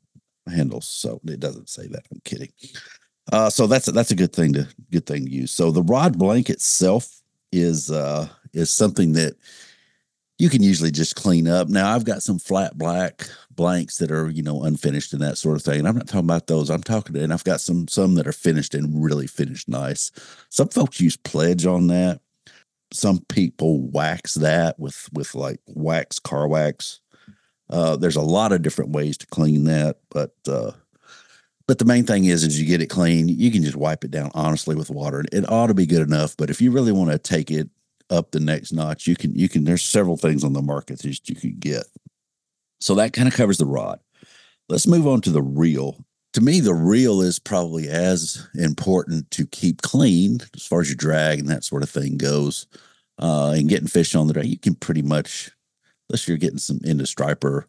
handles. 0.47 0.87
So, 0.87 1.21
it 1.25 1.39
doesn't 1.39 1.69
say 1.69 1.87
that. 1.87 2.05
I'm 2.11 2.21
kidding. 2.23 2.49
Uh, 3.31 3.49
so 3.49 3.67
that's 3.67 3.87
a, 3.87 3.91
that's 3.91 4.11
a 4.11 4.15
good 4.15 4.33
thing 4.33 4.53
to 4.53 4.67
good 4.91 5.05
thing 5.05 5.25
to 5.25 5.31
use. 5.31 5.51
So 5.51 5.71
the 5.71 5.81
rod 5.81 6.17
blank 6.17 6.49
itself 6.49 7.21
is 7.51 7.89
uh, 7.89 8.27
is 8.53 8.69
something 8.69 9.13
that 9.13 9.35
you 10.37 10.49
can 10.49 10.61
usually 10.61 10.91
just 10.91 11.15
clean 11.15 11.47
up. 11.47 11.69
Now 11.69 11.93
I've 11.93 12.05
got 12.05 12.23
some 12.23 12.39
flat 12.39 12.77
black 12.77 13.27
blanks 13.51 13.97
that 13.97 14.11
are 14.11 14.29
you 14.29 14.43
know 14.43 14.63
unfinished 14.63 15.13
and 15.13 15.21
that 15.21 15.37
sort 15.37 15.55
of 15.55 15.63
thing. 15.63 15.79
And 15.79 15.87
I'm 15.87 15.95
not 15.95 16.07
talking 16.07 16.25
about 16.25 16.47
those. 16.47 16.69
I'm 16.69 16.83
talking 16.83 17.15
and 17.17 17.33
I've 17.33 17.43
got 17.43 17.61
some 17.61 17.87
some 17.87 18.15
that 18.15 18.27
are 18.27 18.33
finished 18.33 18.73
and 18.73 19.03
really 19.03 19.27
finished 19.27 19.67
nice. 19.67 20.11
Some 20.49 20.69
folks 20.69 20.99
use 20.99 21.17
pledge 21.17 21.65
on 21.65 21.87
that. 21.87 22.21
Some 22.93 23.19
people 23.29 23.81
wax 23.81 24.35
that 24.35 24.79
with 24.79 25.09
with 25.13 25.35
like 25.35 25.59
wax 25.67 26.19
car 26.19 26.47
wax. 26.47 26.99
Uh, 27.67 27.95
there's 27.95 28.15
a 28.15 28.21
lot 28.21 28.51
of 28.51 28.61
different 28.61 28.91
ways 28.91 29.17
to 29.17 29.25
clean 29.27 29.63
that, 29.63 29.97
but 30.11 30.35
uh, 30.47 30.71
but 31.67 31.79
the 31.79 31.85
main 31.85 32.05
thing 32.05 32.25
is, 32.25 32.43
is 32.43 32.59
you 32.59 32.67
get 32.67 32.81
it 32.81 32.87
clean. 32.87 33.27
You 33.27 33.49
can 33.49 33.63
just 33.63 33.75
wipe 33.75 34.03
it 34.03 34.11
down 34.11 34.29
honestly 34.35 34.75
with 34.75 34.91
water. 34.91 35.25
It 35.31 35.49
ought 35.49 35.67
to 35.67 35.73
be 35.73 35.87
good 35.87 36.03
enough. 36.07 36.37
But 36.37 36.51
if 36.51 36.61
you 36.61 36.71
really 36.71 36.91
want 36.91 37.11
to 37.11 37.17
take 37.17 37.49
it 37.49 37.69
up 38.09 38.31
the 38.31 38.39
next 38.39 38.71
notch, 38.71 39.07
you 39.07 39.15
can 39.15 39.35
you 39.35 39.49
can. 39.49 39.63
There's 39.63 39.83
several 39.83 40.17
things 40.17 40.43
on 40.43 40.53
the 40.53 40.61
market 40.61 40.99
that 40.99 41.29
you 41.29 41.35
can 41.35 41.57
get. 41.59 41.85
So 42.79 42.95
that 42.95 43.13
kind 43.13 43.27
of 43.27 43.33
covers 43.33 43.57
the 43.57 43.65
rod. 43.65 43.99
Let's 44.69 44.87
move 44.87 45.07
on 45.07 45.21
to 45.21 45.31
the 45.31 45.41
reel. 45.41 46.03
To 46.33 46.41
me, 46.41 46.59
the 46.59 46.73
reel 46.73 47.21
is 47.21 47.39
probably 47.39 47.87
as 47.87 48.47
important 48.55 49.31
to 49.31 49.47
keep 49.47 49.81
clean 49.81 50.39
as 50.53 50.65
far 50.65 50.81
as 50.81 50.89
your 50.89 50.97
drag 50.97 51.39
and 51.39 51.47
that 51.47 51.63
sort 51.63 51.83
of 51.83 51.89
thing 51.89 52.17
goes. 52.17 52.67
Uh, 53.17 53.51
and 53.55 53.69
getting 53.69 53.87
fish 53.87 54.13
on 54.13 54.27
the 54.27 54.33
drag, 54.33 54.47
you 54.47 54.59
can 54.59 54.75
pretty 54.75 55.01
much, 55.01 55.49
unless 56.09 56.27
you're 56.27 56.37
getting 56.37 56.57
some 56.57 56.81
into 56.83 57.05
striper 57.05 57.65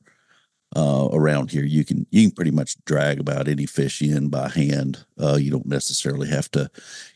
uh, 0.75 1.09
around 1.13 1.51
here, 1.51 1.65
you 1.65 1.85
can 1.85 2.07
you 2.11 2.27
can 2.27 2.35
pretty 2.35 2.51
much 2.51 2.77
drag 2.85 3.21
about 3.21 3.49
any 3.49 3.67
fish 3.67 4.03
in 4.03 4.29
by 4.29 4.49
hand. 4.49 5.05
Uh, 5.19 5.37
you 5.37 5.51
don't 5.51 5.67
necessarily 5.67 6.29
have 6.29 6.51
to 6.51 6.71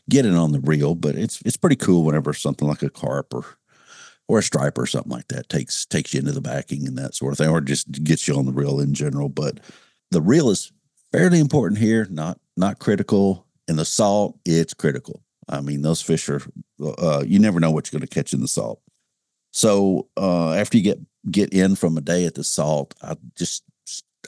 get 0.09 0.25
it 0.25 0.33
on 0.33 0.51
the 0.51 0.59
reel, 0.61 0.95
but 0.95 1.15
it's 1.15 1.41
it's 1.45 1.57
pretty 1.57 1.75
cool 1.75 2.03
whenever 2.03 2.33
something 2.33 2.67
like 2.67 2.81
a 2.81 2.89
carp 2.89 3.33
or 3.33 3.45
or 4.27 4.39
a 4.39 4.43
stripe 4.43 4.77
or 4.77 4.85
something 4.85 5.11
like 5.11 5.27
that 5.27 5.49
takes 5.49 5.85
takes 5.85 6.13
you 6.13 6.19
into 6.19 6.31
the 6.31 6.41
backing 6.41 6.87
and 6.87 6.97
that 6.97 7.15
sort 7.15 7.33
of 7.33 7.37
thing, 7.37 7.49
or 7.49 7.61
just 7.61 8.03
gets 8.03 8.27
you 8.27 8.35
on 8.35 8.45
the 8.45 8.53
reel 8.53 8.79
in 8.79 8.93
general. 8.93 9.29
But 9.29 9.59
the 10.11 10.21
reel 10.21 10.49
is 10.49 10.71
fairly 11.11 11.39
important 11.39 11.79
here, 11.79 12.07
not 12.09 12.39
not 12.55 12.79
critical. 12.79 13.45
And 13.67 13.77
the 13.77 13.85
salt, 13.85 14.37
it's 14.43 14.73
critical. 14.73 15.23
I 15.47 15.61
mean, 15.61 15.81
those 15.81 16.01
fish 16.01 16.27
are, 16.27 16.41
uh, 16.83 17.23
you 17.25 17.39
never 17.39 17.59
know 17.59 17.71
what 17.71 17.91
you're 17.91 17.99
going 17.99 18.07
to 18.07 18.13
catch 18.13 18.33
in 18.33 18.41
the 18.41 18.47
salt. 18.47 18.81
So 19.51 20.09
uh, 20.17 20.53
after 20.53 20.77
you 20.77 20.83
get 20.83 20.99
get 21.29 21.53
in 21.53 21.75
from 21.75 21.97
a 21.97 22.01
day 22.01 22.25
at 22.25 22.35
the 22.35 22.43
salt, 22.43 22.95
I 23.01 23.15
just 23.37 23.63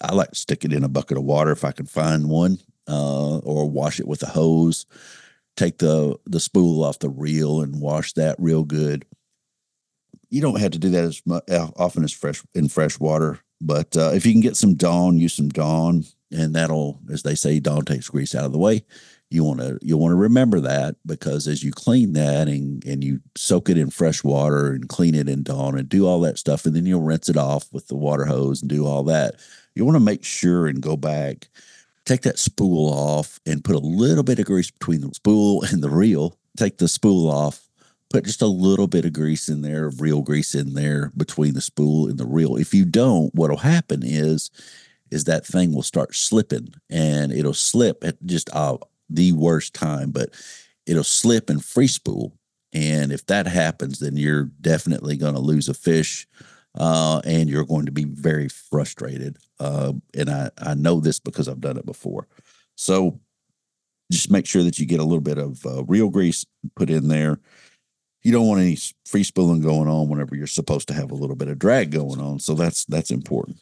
I 0.02 0.14
like 0.14 0.30
to 0.30 0.36
stick 0.36 0.66
it 0.66 0.74
in 0.74 0.84
a 0.84 0.90
bucket 0.90 1.18
of 1.18 1.24
water 1.24 1.52
if 1.52 1.64
I 1.64 1.72
can 1.72 1.86
find 1.86 2.30
one, 2.30 2.60
uh, 2.88 3.38
or 3.40 3.70
wash 3.70 4.00
it 4.00 4.08
with 4.08 4.24
a 4.24 4.28
hose. 4.28 4.86
Take 5.56 5.78
the 5.78 6.18
the 6.26 6.40
spool 6.40 6.84
off 6.84 7.00
the 7.00 7.10
reel 7.10 7.62
and 7.62 7.80
wash 7.80 8.14
that 8.14 8.36
real 8.40 8.64
good. 8.64 9.06
You 10.30 10.42
don't 10.42 10.60
have 10.60 10.72
to 10.72 10.80
do 10.80 10.90
that 10.90 11.04
as 11.04 11.22
much, 11.26 11.44
often 11.50 12.04
as 12.04 12.12
fresh 12.12 12.44
in 12.56 12.70
fresh 12.70 13.00
water, 13.00 13.40
but 13.62 13.96
uh, 13.96 14.12
if 14.14 14.26
you 14.26 14.32
can 14.32 14.42
get 14.42 14.58
some 14.58 14.74
Dawn, 14.74 15.18
use 15.18 15.36
some 15.36 15.50
Dawn, 15.50 16.06
and 16.32 16.56
that'll, 16.56 17.00
as 17.12 17.22
they 17.22 17.36
say, 17.36 17.60
Dawn 17.60 17.86
takes 17.86 18.10
grease 18.10 18.34
out 18.34 18.46
of 18.46 18.52
the 18.52 18.58
way 18.58 18.84
you 19.34 19.44
want 19.44 19.60
to 19.60 19.80
you 19.82 19.98
want 19.98 20.12
to 20.12 20.16
remember 20.16 20.60
that 20.60 20.96
because 21.06 21.48
as 21.48 21.64
you 21.64 21.72
clean 21.72 22.14
that 22.14 22.48
and 22.48 22.84
and 22.86 23.04
you 23.04 23.20
soak 23.36 23.70
it 23.70 23.78
in 23.78 23.90
fresh 23.90 24.24
water 24.24 24.72
and 24.72 24.90
clean 24.90 25.16
it 25.16 25.28
in 25.28 25.44
Dawn 25.44 25.78
and 25.78 25.90
do 25.90 26.08
all 26.08 26.20
that 26.22 26.38
stuff 26.38 26.66
and 26.66 26.76
then 26.76 26.86
you'll 26.86 27.02
rinse 27.02 27.30
it 27.30 27.38
off 27.38 27.72
with 27.72 27.88
the 27.88 27.96
water 27.96 28.26
hose 28.26 28.62
and 28.62 28.70
do 28.70 28.86
all 28.86 29.04
that 29.04 29.36
you 29.76 29.84
want 29.86 29.96
to 29.96 30.00
make 30.00 30.24
sure 30.24 30.68
and 30.68 30.82
go 30.82 30.96
back 30.96 31.48
take 32.06 32.22
that 32.22 32.40
spool 32.40 32.92
off 32.92 33.40
and 33.46 33.64
put 33.64 33.76
a 33.76 33.80
little 33.80 34.24
bit 34.24 34.40
of 34.40 34.46
grease 34.46 34.72
between 34.72 35.02
the 35.02 35.14
spool 35.14 35.64
and 35.72 35.82
the 35.82 35.90
reel. 35.90 36.38
Take 36.58 36.78
the 36.78 36.88
spool 36.88 37.30
off 37.30 37.70
put 38.14 38.26
just 38.26 38.44
a 38.44 38.48
little 38.48 38.86
bit 38.86 39.06
of 39.06 39.12
grease 39.12 39.50
in 39.50 39.64
there 39.64 39.90
real 39.90 40.22
grease 40.22 40.54
in 40.54 40.76
there 40.76 41.12
between 41.18 41.56
the 41.56 41.62
spool 41.62 42.08
and 42.08 42.20
the 42.20 42.28
reel. 42.28 42.56
If 42.56 42.74
you 42.74 42.86
don't 42.86 43.34
what'll 43.34 43.58
happen 43.58 44.02
is 44.04 44.52
is 45.10 45.24
that 45.26 45.46
thing 45.46 45.74
will 45.74 45.84
start 45.84 46.16
slipping 46.16 46.74
and 46.90 47.32
it'll 47.32 47.54
slip 47.54 48.04
at 48.04 48.24
just 48.26 48.50
uh, 48.54 48.78
the 49.10 49.32
worst 49.32 49.74
time, 49.74 50.12
but 50.12 50.30
it'll 50.86 51.04
slip 51.04 51.50
and 51.50 51.64
free 51.64 51.88
spool. 51.88 52.34
And 52.74 53.12
if 53.12 53.26
that 53.28 53.46
happens, 53.46 54.00
then 54.00 54.18
you're 54.18 54.50
definitely 54.60 55.16
going 55.18 55.36
to 55.36 55.40
lose 55.40 55.70
a 55.70 55.74
fish 55.74 56.28
uh, 56.76 57.22
and 57.24 57.50
you're 57.50 57.66
going 57.66 57.86
to 57.86 57.92
be 57.92 58.06
very 58.06 58.50
frustrated. 58.50 59.38
Uh, 59.60 59.94
and 60.16 60.30
I, 60.30 60.50
I 60.58 60.74
know 60.74 61.00
this 61.00 61.20
because 61.20 61.48
I've 61.48 61.62
done 61.62 61.78
it 61.78 61.86
before. 61.86 62.28
So 62.76 63.20
just 64.12 64.32
make 64.32 64.46
sure 64.46 64.64
that 64.64 64.80
you 64.80 64.86
get 64.86 65.00
a 65.00 65.04
little 65.04 65.22
bit 65.22 65.38
of 65.38 65.66
uh, 65.66 65.84
real 65.84 66.10
grease 66.10 66.46
put 66.76 66.90
in 66.90 67.08
there. 67.08 67.40
You 68.24 68.32
don't 68.32 68.48
want 68.48 68.62
any 68.62 68.78
free 69.06 69.24
spooling 69.24 69.62
going 69.62 69.88
on 69.88 70.08
whenever 70.08 70.36
you're 70.36 70.48
supposed 70.48 70.88
to 70.88 70.94
have 70.94 71.12
a 71.12 71.16
little 71.16 71.36
bit 71.36 71.50
of 71.50 71.60
drag 71.60 71.92
going 71.92 72.22
on. 72.22 72.40
So 72.40 72.54
that's 72.54 72.86
that's 72.86 73.12
important. 73.12 73.58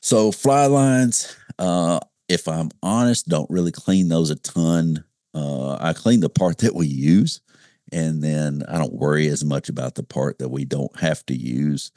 So 0.00 0.32
fly 0.32 0.66
lines, 0.66 1.36
uh, 1.58 2.00
if 2.30 2.46
I'm 2.46 2.70
honest, 2.80 3.28
don't 3.28 3.50
really 3.50 3.72
clean 3.72 4.08
those 4.08 4.30
a 4.30 4.36
ton. 4.36 5.04
Uh, 5.34 5.76
I 5.80 5.92
clean 5.92 6.20
the 6.20 6.28
part 6.28 6.58
that 6.58 6.76
we 6.76 6.86
use, 6.86 7.40
and 7.92 8.22
then 8.22 8.62
I 8.68 8.78
don't 8.78 8.94
worry 8.94 9.26
as 9.26 9.44
much 9.44 9.68
about 9.68 9.96
the 9.96 10.04
part 10.04 10.38
that 10.38 10.48
we 10.48 10.64
don't 10.64 10.96
have 11.00 11.26
to 11.26 11.34
use. 11.36 11.90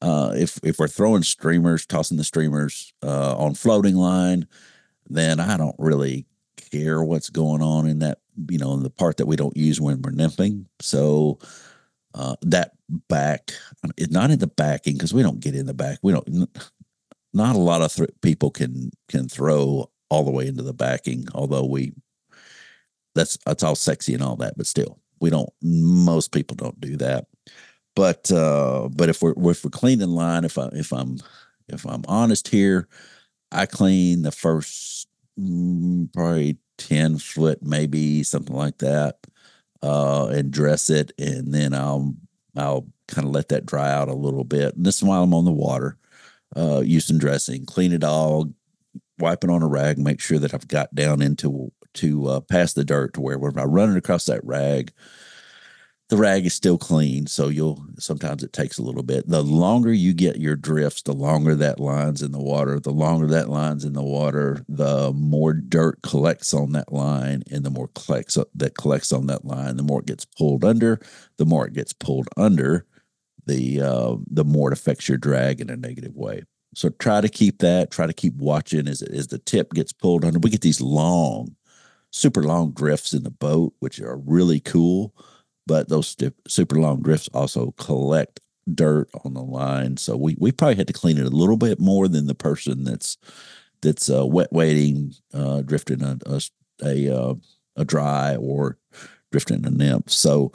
Uh, 0.00 0.32
if 0.34 0.58
if 0.62 0.78
we're 0.78 0.88
throwing 0.88 1.22
streamers, 1.22 1.84
tossing 1.84 2.16
the 2.16 2.24
streamers 2.24 2.94
uh, 3.02 3.36
on 3.36 3.54
floating 3.54 3.96
line, 3.96 4.46
then 5.10 5.40
I 5.40 5.58
don't 5.58 5.76
really 5.78 6.24
care 6.72 7.04
what's 7.04 7.28
going 7.28 7.60
on 7.60 7.86
in 7.86 7.98
that 7.98 8.20
you 8.48 8.58
know 8.58 8.72
in 8.72 8.82
the 8.82 8.90
part 8.90 9.18
that 9.18 9.26
we 9.26 9.36
don't 9.36 9.56
use 9.56 9.78
when 9.78 10.00
we're 10.00 10.12
nymphing. 10.12 10.64
So 10.80 11.38
uh, 12.14 12.36
that 12.42 12.72
back, 13.08 13.52
it's 13.98 14.12
not 14.12 14.30
in 14.30 14.38
the 14.38 14.46
backing 14.46 14.94
because 14.94 15.12
we 15.12 15.22
don't 15.22 15.40
get 15.40 15.54
in 15.54 15.66
the 15.66 15.74
back. 15.74 15.98
We 16.00 16.12
don't 16.12 16.48
not 17.36 17.56
a 17.56 17.60
lot 17.60 17.82
of 17.82 17.92
th- 17.94 18.10
people 18.22 18.50
can 18.50 18.90
can 19.08 19.28
throw 19.28 19.90
all 20.10 20.24
the 20.24 20.30
way 20.30 20.46
into 20.46 20.62
the 20.62 20.74
backing 20.74 21.26
although 21.34 21.64
we 21.64 21.92
that's 23.14 23.38
that's 23.46 23.62
all 23.62 23.74
sexy 23.74 24.14
and 24.14 24.22
all 24.22 24.36
that 24.36 24.54
but 24.56 24.66
still 24.66 24.98
we 25.20 25.30
don't 25.30 25.50
most 25.62 26.32
people 26.32 26.56
don't 26.56 26.80
do 26.80 26.96
that. 26.96 27.26
But 27.94 28.30
uh 28.30 28.88
but 28.92 29.08
if 29.08 29.22
we're 29.22 29.34
if 29.50 29.64
we're 29.64 29.70
cleaning 29.70 30.10
line 30.10 30.44
if 30.44 30.58
i 30.58 30.68
if 30.72 30.92
i'm 30.92 31.18
if 31.68 31.86
i'm 31.86 32.04
honest 32.06 32.48
here 32.48 32.88
i 33.50 33.64
clean 33.64 34.20
the 34.22 34.32
first 34.32 35.08
mm, 35.40 36.12
probably 36.12 36.58
10 36.76 37.16
foot 37.16 37.62
maybe 37.62 38.22
something 38.22 38.54
like 38.54 38.78
that 38.78 39.16
uh 39.82 40.26
and 40.26 40.50
dress 40.50 40.90
it 40.90 41.12
and 41.18 41.54
then 41.54 41.72
i'll 41.72 42.14
i'll 42.56 42.86
kind 43.08 43.26
of 43.26 43.32
let 43.32 43.48
that 43.48 43.64
dry 43.64 43.90
out 43.90 44.08
a 44.08 44.14
little 44.14 44.44
bit. 44.44 44.74
And 44.76 44.84
this 44.84 44.96
is 44.96 45.02
while 45.02 45.22
i'm 45.22 45.32
on 45.32 45.46
the 45.46 45.52
water 45.52 45.96
uh, 46.54 46.80
use 46.80 47.06
some 47.06 47.18
dressing, 47.18 47.66
clean 47.66 47.92
it 47.92 48.04
all, 48.04 48.50
wipe 49.18 49.44
it 49.44 49.50
on 49.50 49.62
a 49.62 49.68
rag, 49.68 49.98
make 49.98 50.20
sure 50.20 50.38
that 50.38 50.54
I've 50.54 50.68
got 50.68 50.94
down 50.94 51.22
into 51.22 51.72
to 51.94 52.26
uh, 52.28 52.40
past 52.40 52.74
the 52.74 52.84
dirt 52.84 53.14
to 53.14 53.20
where 53.20 53.38
when 53.38 53.58
I 53.58 53.64
run 53.64 53.90
it 53.90 53.96
across 53.96 54.26
that 54.26 54.44
rag, 54.44 54.92
the 56.08 56.16
rag 56.16 56.46
is 56.46 56.54
still 56.54 56.78
clean. 56.78 57.26
So 57.26 57.48
you'll 57.48 57.84
sometimes 57.98 58.44
it 58.44 58.52
takes 58.52 58.78
a 58.78 58.82
little 58.82 59.02
bit. 59.02 59.26
The 59.26 59.42
longer 59.42 59.92
you 59.92 60.12
get 60.12 60.36
your 60.36 60.54
drifts, 60.54 61.02
the 61.02 61.12
longer 61.12 61.56
that 61.56 61.80
line's 61.80 62.22
in 62.22 62.30
the 62.30 62.40
water. 62.40 62.78
The 62.78 62.92
longer 62.92 63.26
that 63.28 63.48
line's 63.48 63.84
in 63.84 63.94
the 63.94 64.04
water, 64.04 64.64
the 64.68 65.12
more 65.12 65.52
dirt 65.52 66.02
collects 66.02 66.54
on 66.54 66.72
that 66.72 66.92
line, 66.92 67.42
and 67.50 67.64
the 67.64 67.70
more 67.70 67.88
collects 67.88 68.38
that 68.54 68.76
collects 68.76 69.12
on 69.12 69.26
that 69.26 69.44
line, 69.44 69.76
the 69.76 69.82
more 69.82 70.00
it 70.00 70.06
gets 70.06 70.24
pulled 70.24 70.64
under. 70.64 71.00
The 71.38 71.46
more 71.46 71.66
it 71.66 71.72
gets 71.72 71.92
pulled 71.92 72.28
under, 72.36 72.86
the 73.46 73.80
uh, 73.80 74.16
the 74.30 74.44
more 74.44 74.70
it 74.70 74.78
affects 74.78 75.08
your 75.08 75.18
drag 75.18 75.60
in 75.60 75.70
a 75.70 75.76
negative 75.76 76.14
way. 76.14 76.42
So 76.74 76.90
try 76.90 77.20
to 77.20 77.28
keep 77.28 77.58
that. 77.58 77.90
Try 77.90 78.06
to 78.06 78.12
keep 78.12 78.34
watching 78.34 78.86
as 78.88 79.02
as 79.02 79.28
the 79.28 79.38
tip 79.38 79.72
gets 79.72 79.92
pulled 79.92 80.24
under. 80.24 80.38
We 80.38 80.50
get 80.50 80.60
these 80.60 80.80
long, 80.80 81.56
super 82.10 82.42
long 82.42 82.72
drifts 82.72 83.14
in 83.14 83.22
the 83.22 83.30
boat, 83.30 83.72
which 83.78 84.00
are 84.00 84.18
really 84.18 84.60
cool. 84.60 85.14
But 85.66 85.88
those 85.88 86.16
super 86.46 86.76
long 86.76 87.02
drifts 87.02 87.28
also 87.32 87.72
collect 87.72 88.40
dirt 88.72 89.08
on 89.24 89.34
the 89.34 89.42
line. 89.42 89.96
So 89.96 90.16
we 90.16 90.36
we 90.38 90.52
probably 90.52 90.76
had 90.76 90.86
to 90.88 90.92
clean 90.92 91.18
it 91.18 91.26
a 91.26 91.30
little 91.30 91.56
bit 91.56 91.80
more 91.80 92.08
than 92.08 92.26
the 92.26 92.34
person 92.34 92.84
that's 92.84 93.16
that's 93.80 94.10
uh, 94.10 94.26
wet 94.26 94.52
wading, 94.52 95.14
uh, 95.32 95.62
drifting 95.62 96.02
a 96.02 96.18
a 96.26 96.40
a, 96.82 97.16
uh, 97.16 97.34
a 97.76 97.84
dry 97.84 98.36
or 98.36 98.78
drifting 99.32 99.66
a 99.66 99.70
nymph. 99.70 100.10
So 100.10 100.52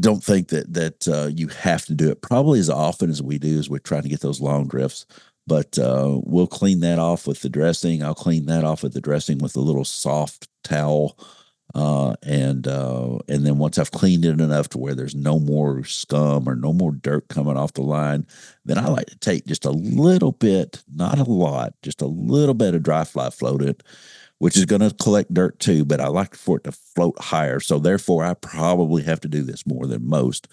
don't 0.00 0.24
think 0.24 0.48
that 0.48 0.72
that 0.72 1.08
uh, 1.08 1.28
you 1.28 1.48
have 1.48 1.84
to 1.86 1.94
do 1.94 2.10
it 2.10 2.22
probably 2.22 2.58
as 2.58 2.70
often 2.70 3.10
as 3.10 3.22
we 3.22 3.38
do 3.38 3.58
as 3.58 3.70
we're 3.70 3.78
trying 3.78 4.02
to 4.02 4.08
get 4.08 4.20
those 4.20 4.40
long 4.40 4.66
drifts 4.66 5.06
but 5.46 5.78
uh, 5.78 6.20
we'll 6.24 6.46
clean 6.46 6.80
that 6.80 6.98
off 6.98 7.26
with 7.26 7.42
the 7.42 7.50
dressing. 7.50 8.02
I'll 8.02 8.14
clean 8.14 8.46
that 8.46 8.64
off 8.64 8.82
with 8.82 8.94
the 8.94 9.00
dressing 9.02 9.36
with 9.36 9.56
a 9.56 9.60
little 9.60 9.84
soft 9.84 10.48
towel 10.62 11.18
uh, 11.74 12.14
and 12.22 12.68
uh, 12.68 13.18
and 13.28 13.44
then 13.44 13.58
once 13.58 13.78
i've 13.78 13.90
cleaned 13.90 14.24
it 14.24 14.40
enough 14.40 14.68
to 14.68 14.78
where 14.78 14.94
there's 14.94 15.14
no 15.14 15.40
more 15.40 15.82
scum 15.84 16.48
or 16.48 16.54
no 16.54 16.72
more 16.72 16.92
dirt 16.92 17.26
coming 17.28 17.56
off 17.56 17.72
the 17.72 17.82
line 17.82 18.26
then 18.64 18.78
i 18.78 18.86
like 18.86 19.06
to 19.06 19.18
take 19.18 19.46
just 19.46 19.64
a 19.64 19.70
little 19.70 20.32
bit 20.32 20.82
not 20.94 21.18
a 21.18 21.24
lot 21.24 21.74
just 21.82 22.00
a 22.00 22.06
little 22.06 22.54
bit 22.54 22.74
of 22.74 22.82
dry 22.82 23.02
fly 23.04 23.28
floatant 23.28 23.80
which 24.38 24.56
is 24.56 24.64
going 24.64 24.80
to 24.80 24.94
collect 25.02 25.32
dirt 25.32 25.58
too, 25.58 25.84
but 25.84 26.00
I 26.00 26.08
like 26.08 26.34
for 26.34 26.58
it 26.58 26.64
to 26.64 26.72
float 26.72 27.18
higher. 27.20 27.60
So 27.60 27.78
therefore, 27.78 28.24
I 28.24 28.34
probably 28.34 29.02
have 29.04 29.20
to 29.20 29.28
do 29.28 29.42
this 29.42 29.66
more 29.66 29.86
than 29.86 30.08
most. 30.08 30.48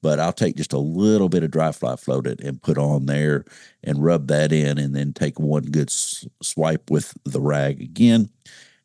But 0.00 0.20
I'll 0.20 0.32
take 0.32 0.56
just 0.56 0.72
a 0.72 0.78
little 0.78 1.28
bit 1.28 1.42
of 1.42 1.50
dry 1.50 1.72
fly 1.72 1.94
floatant 1.94 2.40
and 2.44 2.62
put 2.62 2.78
on 2.78 3.06
there 3.06 3.44
and 3.82 4.02
rub 4.02 4.28
that 4.28 4.52
in, 4.52 4.78
and 4.78 4.94
then 4.94 5.12
take 5.12 5.40
one 5.40 5.64
good 5.64 5.90
swipe 5.90 6.88
with 6.88 7.14
the 7.24 7.40
rag 7.40 7.82
again, 7.82 8.30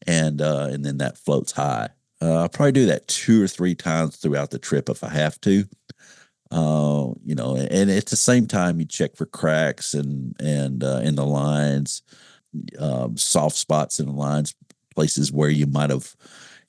and 0.07 0.41
uh, 0.41 0.69
and 0.71 0.83
then 0.83 0.97
that 0.97 1.19
floats 1.19 1.51
high. 1.51 1.89
Uh, 2.19 2.41
I'll 2.41 2.49
probably 2.49 2.71
do 2.71 2.87
that 2.87 3.07
two 3.07 3.43
or 3.43 3.47
three 3.47 3.75
times 3.75 4.15
throughout 4.15 4.49
the 4.49 4.57
trip 4.57 4.89
if 4.89 5.03
I 5.03 5.09
have 5.09 5.39
to. 5.41 5.65
Uh, 6.49 7.13
you 7.23 7.35
know, 7.35 7.57
and 7.57 7.91
at 7.91 8.07
the 8.07 8.15
same 8.15 8.47
time, 8.47 8.79
you 8.79 8.85
check 8.85 9.15
for 9.15 9.27
cracks 9.27 9.93
and 9.93 10.35
and 10.39 10.83
uh, 10.83 11.01
in 11.03 11.15
the 11.15 11.25
lines 11.27 12.01
um, 12.79 13.17
soft 13.17 13.55
spots 13.55 13.99
in 13.99 14.05
the 14.05 14.11
lines, 14.11 14.55
places 14.93 15.31
where 15.31 15.49
you 15.49 15.65
might 15.65 15.89
have, 15.89 16.15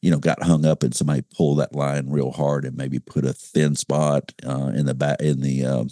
you 0.03 0.11
know, 0.11 0.19
got 0.19 0.43
hung 0.43 0.65
up 0.65 0.83
and 0.83 0.95
somebody 0.95 1.23
pulled 1.35 1.59
that 1.59 1.75
line 1.75 2.09
real 2.09 2.31
hard 2.31 2.65
and 2.65 2.77
maybe 2.77 2.99
put 2.99 3.25
a 3.25 3.33
thin 3.33 3.75
spot 3.77 4.33
uh, 4.47 4.73
in 4.75 4.87
the 4.87 4.95
back 4.95 5.21
in 5.21 5.41
the 5.41 5.65
um, 5.65 5.89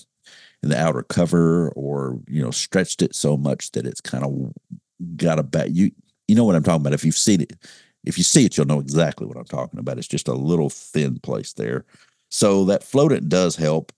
in 0.63 0.69
the 0.69 0.81
outer 0.81 1.03
cover, 1.03 1.71
or 1.71 2.21
you 2.29 2.43
know, 2.43 2.51
stretched 2.51 3.03
it 3.03 3.15
so 3.15 3.37
much 3.37 3.73
that 3.73 3.87
it's 3.87 4.01
kind 4.01 4.25
of 4.25 4.53
got 5.17 5.39
a 5.39 5.43
back. 5.43 5.69
You 5.71 5.91
you 6.29 6.35
know 6.35 6.45
what 6.45 6.55
I'm 6.55 6.63
talking 6.63 6.83
about. 6.83 6.95
If 6.95 7.05
you've 7.05 7.15
seen 7.15 7.41
it, 7.41 7.53
if 8.05 8.19
you 8.19 8.25
see 8.25 8.45
it, 8.45 8.57
you'll 8.57 8.67
know 8.67 8.81
exactly 8.81 9.27
what 9.27 9.37
I'm 9.37 9.45
talking 9.45 9.79
about. 9.79 9.99
It's 9.99 10.09
just 10.09 10.29
a 10.29 10.35
little 10.35 10.71
thin 10.71 11.19
place 11.19 11.53
there. 11.53 11.85
So 12.29 12.65
that 12.67 12.83
floatant 12.83 13.29
does 13.29 13.57
help 13.57 13.93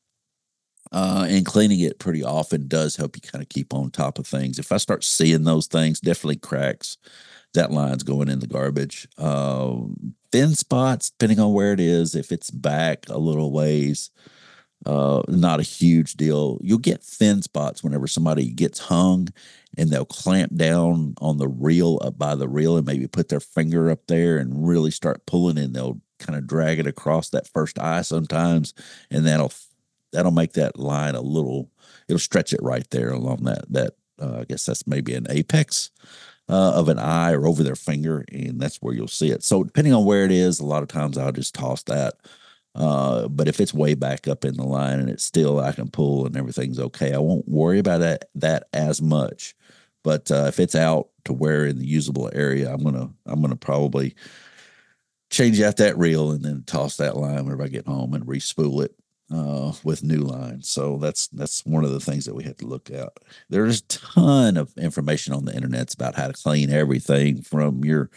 uh, 0.95 1.27
and 1.29 1.45
cleaning 1.45 1.81
it 1.81 1.99
pretty 1.99 2.23
often 2.23 2.69
does 2.69 2.95
help 2.95 3.17
you 3.17 3.21
kind 3.21 3.43
of 3.43 3.49
keep 3.49 3.75
on 3.75 3.91
top 3.91 4.17
of 4.17 4.29
things. 4.29 4.61
If 4.61 4.71
I 4.71 4.77
start 4.77 5.03
seeing 5.03 5.43
those 5.43 5.67
things, 5.67 5.99
definitely 5.99 6.37
cracks, 6.37 6.99
that 7.53 7.73
line's 7.73 8.05
going 8.05 8.29
in 8.29 8.39
the 8.39 8.47
garbage. 8.47 9.09
Uh, 9.19 9.75
thin 10.31 10.55
spots, 10.55 11.11
depending 11.11 11.41
on 11.41 11.53
where 11.53 11.73
it 11.73 11.81
is, 11.81 12.15
if 12.15 12.31
it's 12.31 12.53
back 12.53 13.09
a 13.09 13.19
little 13.19 13.51
ways, 13.51 14.13
uh, 14.87 15.21
not 15.27 15.59
a 15.59 15.65
huge 15.65 16.13
deal. 16.13 16.61
You'll 16.63 16.79
get 16.79 17.03
thin 17.03 17.43
spots 17.43 17.83
whenever 17.83 18.07
somebody 18.07 18.53
gets 18.53 18.79
hung 18.79 19.31
and 19.77 19.91
they'll 19.91 20.05
clamp 20.05 20.55
down 20.55 21.15
on 21.21 21.39
the 21.39 21.49
reel 21.49 21.99
up 22.05 22.17
by 22.17 22.37
the 22.37 22.49
reel 22.49 22.77
and 22.77 22.87
maybe 22.87 23.09
put 23.09 23.31
their 23.31 23.41
finger 23.41 23.91
up 23.91 24.07
there 24.07 24.39
and 24.39 24.69
really 24.69 24.93
start 24.93 25.27
pulling 25.27 25.59
and 25.59 25.75
they'll 25.75 26.01
kind 26.21 26.39
of 26.39 26.47
drag 26.47 26.79
it 26.79 26.87
across 26.87 27.31
that 27.31 27.49
first 27.49 27.81
eye 27.81 28.03
sometimes 28.03 28.75
and 29.11 29.27
that'll 29.27 29.53
that'll 30.15 30.33
make 30.33 30.55
that 30.55 30.79
line 30.79 31.15
a 31.15 31.21
little 31.21 31.71
it'll 32.09 32.19
stretch 32.19 32.53
it 32.53 32.63
right 32.63 32.89
there 32.91 33.11
along 33.11 33.45
that 33.45 33.65
that 33.71 33.95
uh, 34.21 34.39
I 34.41 34.45
guess 34.45 34.65
that's 34.67 34.87
maybe 34.87 35.15
an 35.15 35.27
apex 35.29 35.91
uh, 36.49 36.73
of 36.73 36.89
an 36.89 36.99
eye 36.99 37.33
or 37.33 37.47
over 37.47 37.63
their 37.63 37.77
finger, 37.77 38.25
and 38.33 38.61
that's 38.61 38.77
where 38.77 38.95
you'll 38.95 39.09
see 39.09 39.31
it. 39.31 39.43
So 39.43 39.65
depending 39.65 39.95
on 39.95 40.05
where 40.05 40.25
it 40.25 40.33
is, 40.33 40.61
a 40.61 40.67
lot 40.67 40.83
of 40.83 40.89
times 40.89 41.17
I'll 41.17 41.33
just 41.33 41.55
toss 41.55 41.83
that. 41.85 42.15
Uh, 42.75 43.29
but 43.29 43.47
if 43.49 43.61
it's 43.61 43.73
way 43.73 43.95
back 43.95 44.27
up 44.27 44.45
in 44.45 44.55
the 44.57 44.65
line 44.65 44.99
and 44.99 45.09
it's 45.09 45.23
still 45.23 45.61
I 45.61 45.73
can 45.73 45.91
pull 45.91 46.27
and 46.27 46.37
everything's 46.37 46.81
okay, 46.81 47.15
I 47.15 47.19
won't 47.19 47.49
worry 47.49 47.79
about 47.79 48.01
that 48.01 48.27
that 48.35 48.65
as 48.73 49.01
much. 49.01 49.55
But 50.03 50.31
uh, 50.31 50.47
if 50.49 50.59
it's 50.61 50.75
out 50.75 51.09
to 51.25 51.33
where 51.33 51.67
in 51.67 51.79
the 51.79 51.87
usable 51.87 52.31
area, 52.33 52.73
I'm 52.73 52.83
gonna 52.83 53.11
I'm 53.27 53.41
gonna 53.41 53.57
probably 53.57 54.15
change 55.31 55.61
out 55.61 55.79
that 55.79 55.97
reel 55.97 56.31
and 56.33 56.45
then 56.45 56.65
toss 56.67 56.97
that 56.99 57.17
line 57.17 57.45
whenever 57.45 57.63
I 57.63 57.69
get 57.69 57.87
home 57.87 58.13
and 58.15 58.27
respool 58.27 58.85
it 58.85 58.95
uh, 59.33 59.73
with 59.83 60.03
new 60.03 60.21
lines. 60.21 60.69
So 60.69 60.99
that's 60.99 61.29
that's 61.29 61.65
one 61.65 61.85
of 61.85 61.91
the 61.91 62.01
things 62.01 62.25
that 62.27 62.35
we 62.35 62.45
have 62.45 62.57
to 62.59 62.67
look 62.67 62.91
at. 62.91 63.13
There's 63.49 63.81
a 63.81 63.87
ton 63.87 64.57
of 64.57 64.77
information 64.77 65.33
on 65.33 65.45
the 65.45 65.55
internet 65.55 65.95
about 65.95 66.15
how 66.15 66.29
to 66.29 66.33
clean 66.33 66.71
everything 66.71 67.43
from 67.43 67.85
your 67.85 68.11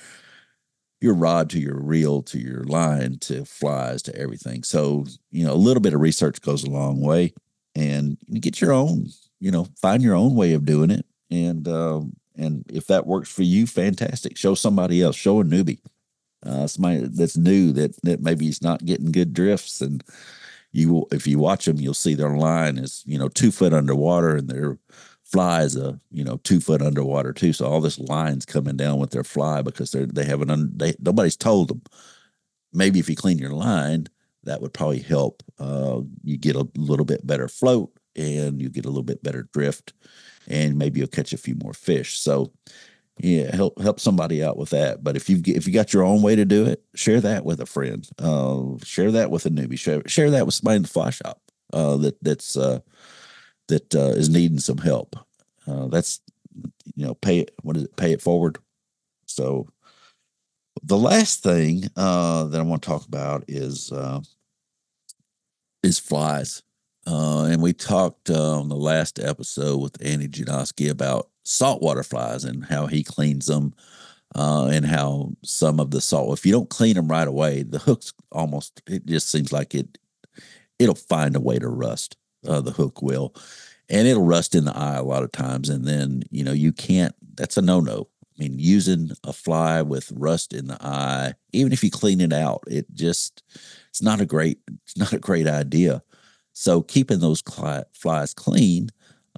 your 1.00 1.14
rod 1.14 1.50
to 1.52 1.60
your 1.60 1.80
reel 1.80 2.24
to 2.24 2.40
your 2.40 2.64
line 2.64 3.20
to 3.20 3.46
flies 3.46 4.02
to 4.04 4.16
everything. 4.16 4.64
So 4.64 5.06
you 5.32 5.46
know 5.46 5.54
a 5.54 5.56
little 5.56 5.82
bit 5.82 5.94
of 5.94 6.02
research 6.02 6.42
goes 6.42 6.64
a 6.64 6.70
long 6.70 7.02
way, 7.02 7.34
and 7.76 8.18
you 8.28 8.40
get 8.40 8.62
your 8.62 8.74
own. 8.74 9.08
You 9.40 9.52
know, 9.52 9.68
find 9.80 10.02
your 10.02 10.16
own 10.16 10.36
way 10.36 10.54
of 10.54 10.66
doing 10.66 10.90
it, 10.90 11.06
and 11.30 11.68
um, 11.68 12.14
and 12.36 12.66
if 12.72 12.88
that 12.88 13.08
works 13.08 13.32
for 13.32 13.44
you, 13.44 13.68
fantastic. 13.68 14.38
Show 14.38 14.56
somebody 14.56 15.02
else. 15.02 15.16
Show 15.16 15.42
a 15.42 15.44
newbie. 15.44 15.80
Uh, 16.46 16.68
somebody 16.68 17.08
that's 17.08 17.38
new 17.38 17.72
that 17.74 18.00
that 18.04 18.22
maybe 18.22 18.46
he's 18.46 18.62
not 18.62 18.86
getting 18.86 19.12
good 19.12 19.34
drifts 19.34 19.82
and 19.82 20.04
you 20.71 20.93
will 20.93 21.07
if 21.12 21.25
you 21.25 21.39
watch 21.39 21.65
them 21.65 21.79
you'll 21.79 21.93
see 21.93 22.13
their 22.13 22.36
line 22.38 22.77
is 22.77 23.03
you 23.05 23.17
know 23.17 23.29
two 23.29 23.51
foot 23.51 23.74
underwater 23.74 24.36
and 24.36 24.50
their 24.50 24.77
fly 25.27 25.63
is 25.63 25.75
a 25.75 26.00
you 26.09 26.24
know 26.24 26.38
two 26.43 26.59
foot 26.59 26.81
underwater 26.81 27.33
too. 27.33 27.53
So 27.53 27.65
all 27.65 27.81
this 27.81 28.00
lines 28.00 28.45
coming 28.45 28.77
down 28.77 29.00
with 29.00 29.12
their 29.12 29.24
fly 29.24 29.62
because 29.62 29.91
they're 29.91 30.05
they 30.05 30.25
haven't 30.25 30.50
un, 30.50 30.71
they, 30.75 30.95
nobody's 31.00 31.36
told 31.36 31.67
them. 31.69 31.81
Maybe 32.74 33.00
if 33.00 33.09
you 33.09 33.15
clean 33.15 33.38
your 33.38 33.51
line 33.51 34.07
that 34.43 34.62
would 34.62 34.74
probably 34.74 35.00
help 35.00 35.43
uh, 35.59 36.00
you 36.24 36.38
get 36.38 36.55
a 36.55 36.67
little 36.77 37.05
bit 37.05 37.25
better 37.27 37.50
float 37.50 37.91
and 38.15 38.62
you 38.62 38.69
get 38.69 38.86
a 38.86 38.89
little 38.89 39.03
bit 39.03 39.21
better 39.21 39.50
drift 39.51 39.93
and 40.47 40.77
maybe 40.77 41.00
you'll 41.00 41.09
catch 41.09 41.33
a 41.33 41.38
few 41.38 41.55
more 41.62 41.74
fish. 41.74 42.17
So 42.19 42.53
yeah 43.19 43.55
help 43.55 43.79
help 43.81 44.00
somebody 44.00 44.43
out 44.43 44.57
with 44.57 44.69
that. 44.71 45.03
But 45.03 45.15
if 45.15 45.29
you 45.29 45.41
if 45.45 45.67
you 45.67 45.74
got 45.74 45.93
your 45.93 46.03
own 46.03 46.21
way 46.21 46.36
to 46.36 46.45
do 46.45 46.65
it 46.65 46.83
share 46.97 47.21
that 47.21 47.45
with 47.45 47.62
a 47.62 47.65
friend. 47.65 48.07
Uh, 48.19 48.77
share 48.83 49.12
that 49.12 49.31
with 49.31 49.45
a 49.45 49.50
newbie. 49.50 49.79
Share, 49.79 50.01
share 50.07 50.31
that 50.31 50.45
with 50.45 50.55
somebody 50.55 50.77
in 50.77 50.81
the 50.81 50.88
fly 50.88 51.09
shop 51.12 51.41
uh, 51.74 51.97
that 51.97 52.21
that's 52.24 52.57
uh, 52.57 52.79
that 53.67 53.95
uh, 53.95 54.09
is 54.09 54.29
needing 54.29 54.59
some 54.59 54.77
help. 54.77 55.15
Uh, 55.67 55.88
that's 55.88 56.21
you 56.95 57.05
know 57.05 57.13
pay 57.15 57.39
it 57.39 57.51
what 57.62 57.77
is 57.77 57.83
it? 57.83 57.95
Pay 57.95 58.13
it 58.13 58.21
forward. 58.21 58.57
So 59.25 59.69
the 60.83 60.97
last 60.97 61.41
thing 61.43 61.89
uh, 61.95 62.45
that 62.45 62.59
i 62.59 62.63
want 62.63 62.83
to 62.83 62.88
talk 62.88 63.05
about 63.05 63.43
is 63.47 63.91
is 65.83 66.00
flies. 66.00 66.63
Uh 67.05 67.47
and 67.50 67.62
we 67.62 67.71
talked 67.71 68.29
on 68.29 68.67
the 68.67 68.75
last 68.75 69.19
episode 69.19 69.77
with 69.77 70.05
Andy 70.05 70.27
Janoski 70.27 70.89
about 70.89 71.29
saltwater 71.48 72.04
flies 72.04 72.43
and 72.43 72.65
how 72.65 72.88
he 72.88 73.04
cleans 73.04 73.45
them 73.45 73.74
uh, 74.36 74.65
and 74.65 74.86
how 74.86 75.32
some 75.43 75.80
of 75.80 75.91
the 75.91 76.02
salt 76.02 76.38
if 76.38 76.45
you 76.45 76.52
don't 76.52 76.69
clean 76.69 76.95
them 76.95 77.08
right 77.08 77.28
away 77.28 77.63
the 77.63 77.80
hooks 77.80 78.13
almost 78.32 78.82
it 78.86 79.06
just 79.06 79.32
seems 79.32 79.54
like 79.54 79.74
it 79.74 79.98
it'll 80.78 80.93
find 80.93 81.36
a 81.36 81.39
way 81.39 81.58
to 81.58 81.69
rust 81.69 82.17
uh, 82.48 82.60
the 82.60 82.71
hook 82.71 83.02
will 83.02 83.34
and 83.89 84.08
it'll 84.08 84.26
rust 84.26 84.56
in 84.56 84.65
the 84.65 84.78
eye 84.78 84.98
a 84.98 85.04
lot 85.04 85.24
of 85.24 85.32
times 85.32 85.69
and 85.69 85.86
then 85.86 86.21
you 86.32 86.43
know 86.43 86.52
you 86.52 86.74
can't 86.74 87.15
that's 87.36 87.56
a 87.56 87.62
no-no. 87.62 88.08
I 88.38 88.43
mean 88.43 88.60
using 88.60 89.12
a 89.24 89.32
fly 89.32 89.82
with 89.82 90.12
rust 90.12 90.52
in 90.52 90.67
the 90.67 90.78
eye 90.82 91.34
even 91.54 91.71
if 91.71 91.82
you 91.82 91.89
clean 91.89 92.19
it 92.19 92.34
out 92.34 92.63
it 92.67 92.93
just 92.93 93.41
it's 93.89 94.02
not 94.02 94.19
a 94.19 94.26
great 94.26 94.60
it's 94.84 94.98
not 94.98 95.13
a 95.13 95.19
great 95.19 95.48
idea. 95.48 96.04
So 96.52 96.82
keeping 96.82 97.19
those 97.19 97.41
flies 97.93 98.34
clean 98.34 98.89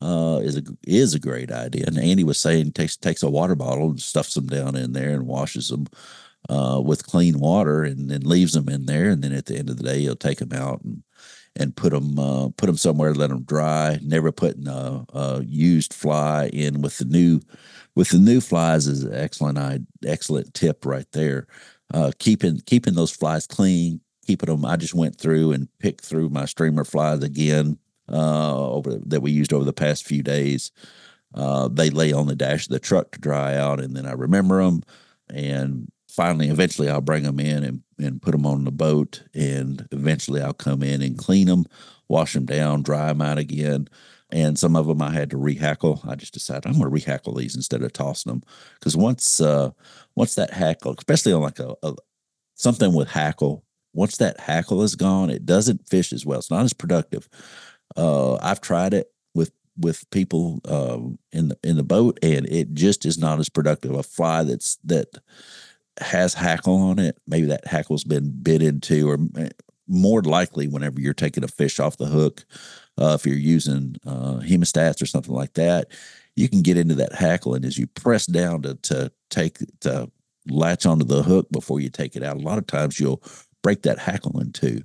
uh, 0.01 0.39
is 0.43 0.57
a 0.57 0.63
is 0.87 1.13
a 1.13 1.19
great 1.19 1.51
idea. 1.51 1.85
And 1.87 1.97
Andy 1.97 2.23
was 2.23 2.37
saying 2.37 2.71
takes 2.71 2.97
takes 2.97 3.23
a 3.23 3.29
water 3.29 3.55
bottle 3.55 3.89
and 3.89 4.01
stuffs 4.01 4.33
them 4.33 4.47
down 4.47 4.75
in 4.75 4.93
there 4.93 5.09
and 5.09 5.27
washes 5.27 5.69
them 5.69 5.87
uh, 6.49 6.81
with 6.83 7.05
clean 7.05 7.39
water 7.39 7.83
and 7.83 8.09
then 8.09 8.21
leaves 8.21 8.53
them 8.53 8.69
in 8.69 8.85
there. 8.85 9.09
And 9.09 9.21
then 9.21 9.33
at 9.33 9.45
the 9.45 9.57
end 9.57 9.69
of 9.69 9.77
the 9.77 9.83
day, 9.83 9.99
he'll 9.99 10.15
take 10.15 10.39
them 10.39 10.53
out 10.53 10.81
and 10.83 11.03
and 11.55 11.75
put 11.75 11.91
them 11.91 12.17
uh, 12.17 12.49
put 12.57 12.67
them 12.67 12.77
somewhere, 12.77 13.13
let 13.13 13.29
them 13.29 13.43
dry. 13.43 13.99
Never 14.01 14.31
putting 14.31 14.67
a, 14.67 15.05
a, 15.13 15.43
used 15.43 15.93
fly 15.93 16.49
in 16.53 16.81
with 16.81 16.97
the 16.99 17.05
new 17.05 17.41
with 17.95 18.09
the 18.09 18.19
new 18.19 18.39
flies 18.39 18.87
is 18.87 19.03
an 19.03 19.13
excellent 19.13 19.87
excellent 20.05 20.53
tip 20.53 20.85
right 20.85 21.07
there. 21.11 21.47
Uh, 21.93 22.11
keeping 22.19 22.61
keeping 22.65 22.93
those 22.93 23.11
flies 23.11 23.47
clean, 23.47 23.99
keeping 24.25 24.49
them. 24.49 24.63
I 24.63 24.77
just 24.77 24.93
went 24.93 25.19
through 25.19 25.51
and 25.51 25.67
picked 25.79 26.05
through 26.05 26.29
my 26.29 26.45
streamer 26.45 26.85
flies 26.85 27.23
again 27.23 27.77
uh, 28.11 28.69
over 28.69 28.99
that 29.05 29.21
we 29.21 29.31
used 29.31 29.53
over 29.53 29.65
the 29.65 29.73
past 29.73 30.05
few 30.05 30.23
days. 30.23 30.71
Uh, 31.33 31.67
they 31.67 31.89
lay 31.89 32.11
on 32.11 32.27
the 32.27 32.35
dash 32.35 32.65
of 32.65 32.71
the 32.71 32.79
truck 32.79 33.11
to 33.11 33.19
dry 33.19 33.55
out, 33.55 33.79
and 33.79 33.95
then 33.95 34.05
I 34.05 34.13
remember 34.13 34.63
them. 34.63 34.81
And 35.29 35.91
finally, 36.09 36.49
eventually, 36.49 36.89
I'll 36.89 37.01
bring 37.01 37.23
them 37.23 37.39
in 37.39 37.63
and, 37.63 37.83
and 37.99 38.21
put 38.21 38.31
them 38.31 38.45
on 38.45 38.63
the 38.63 38.71
boat. 38.71 39.23
And 39.33 39.87
eventually, 39.91 40.41
I'll 40.41 40.53
come 40.53 40.81
in 40.81 41.01
and 41.01 41.17
clean 41.17 41.47
them, 41.47 41.65
wash 42.07 42.33
them 42.33 42.45
down, 42.45 42.81
dry 42.81 43.07
them 43.07 43.21
out 43.21 43.37
again. 43.37 43.87
And 44.31 44.59
some 44.59 44.75
of 44.75 44.87
them 44.87 45.01
I 45.01 45.11
had 45.11 45.31
to 45.31 45.37
rehackle. 45.37 46.07
I 46.07 46.15
just 46.15 46.33
decided 46.33 46.65
I'm 46.65 46.79
going 46.79 46.83
to 46.83 46.89
rehackle 46.89 47.37
these 47.37 47.55
instead 47.55 47.81
of 47.81 47.93
tossing 47.93 48.31
them 48.31 48.43
because 48.79 48.95
once 48.95 49.41
uh, 49.41 49.71
once 50.15 50.35
that 50.35 50.53
hackle, 50.53 50.93
especially 50.97 51.33
on 51.33 51.41
like 51.41 51.59
a, 51.59 51.73
a 51.81 51.95
something 52.53 52.93
with 52.93 53.09
hackle, 53.09 53.63
once 53.93 54.17
that 54.17 54.39
hackle 54.39 54.83
is 54.83 54.95
gone, 54.95 55.29
it 55.31 55.45
doesn't 55.45 55.87
fish 55.87 56.13
as 56.13 56.25
well. 56.25 56.39
It's 56.39 56.51
not 56.51 56.63
as 56.63 56.73
productive. 56.73 57.27
Uh, 57.95 58.35
I've 58.35 58.61
tried 58.61 58.93
it 58.93 59.11
with 59.33 59.51
with 59.77 60.09
people 60.11 60.59
um, 60.65 61.19
in 61.31 61.49
the 61.49 61.57
in 61.63 61.77
the 61.77 61.83
boat, 61.83 62.19
and 62.21 62.45
it 62.47 62.73
just 62.73 63.05
is 63.05 63.17
not 63.17 63.39
as 63.39 63.49
productive. 63.49 63.93
A 63.93 64.03
fly 64.03 64.43
that's 64.43 64.77
that 64.85 65.07
has 65.99 66.33
hackle 66.33 66.77
on 66.77 66.99
it, 66.99 67.17
maybe 67.27 67.47
that 67.47 67.67
hackle's 67.67 68.03
been 68.03 68.31
bit 68.41 68.61
into, 68.61 69.09
or 69.09 69.17
more 69.87 70.21
likely, 70.21 70.67
whenever 70.67 71.01
you're 71.01 71.13
taking 71.13 71.43
a 71.43 71.47
fish 71.47 71.79
off 71.79 71.97
the 71.97 72.05
hook, 72.05 72.45
uh, 72.97 73.17
if 73.19 73.25
you're 73.25 73.35
using 73.35 73.95
uh, 74.05 74.39
hemostats 74.39 75.01
or 75.01 75.05
something 75.05 75.33
like 75.33 75.53
that, 75.55 75.87
you 76.35 76.47
can 76.47 76.61
get 76.61 76.77
into 76.77 76.95
that 76.95 77.13
hackle, 77.13 77.53
and 77.53 77.65
as 77.65 77.77
you 77.77 77.87
press 77.87 78.25
down 78.25 78.61
to 78.61 78.75
to 78.75 79.11
take 79.29 79.57
to 79.81 80.09
latch 80.49 80.85
onto 80.85 81.05
the 81.05 81.23
hook 81.23 81.47
before 81.51 81.79
you 81.79 81.89
take 81.89 82.15
it 82.15 82.23
out, 82.23 82.37
a 82.37 82.41
lot 82.41 82.57
of 82.57 82.65
times 82.65 82.99
you'll 82.99 83.21
break 83.61 83.81
that 83.81 83.99
hackle 83.99 84.39
in 84.39 84.51
two, 84.51 84.81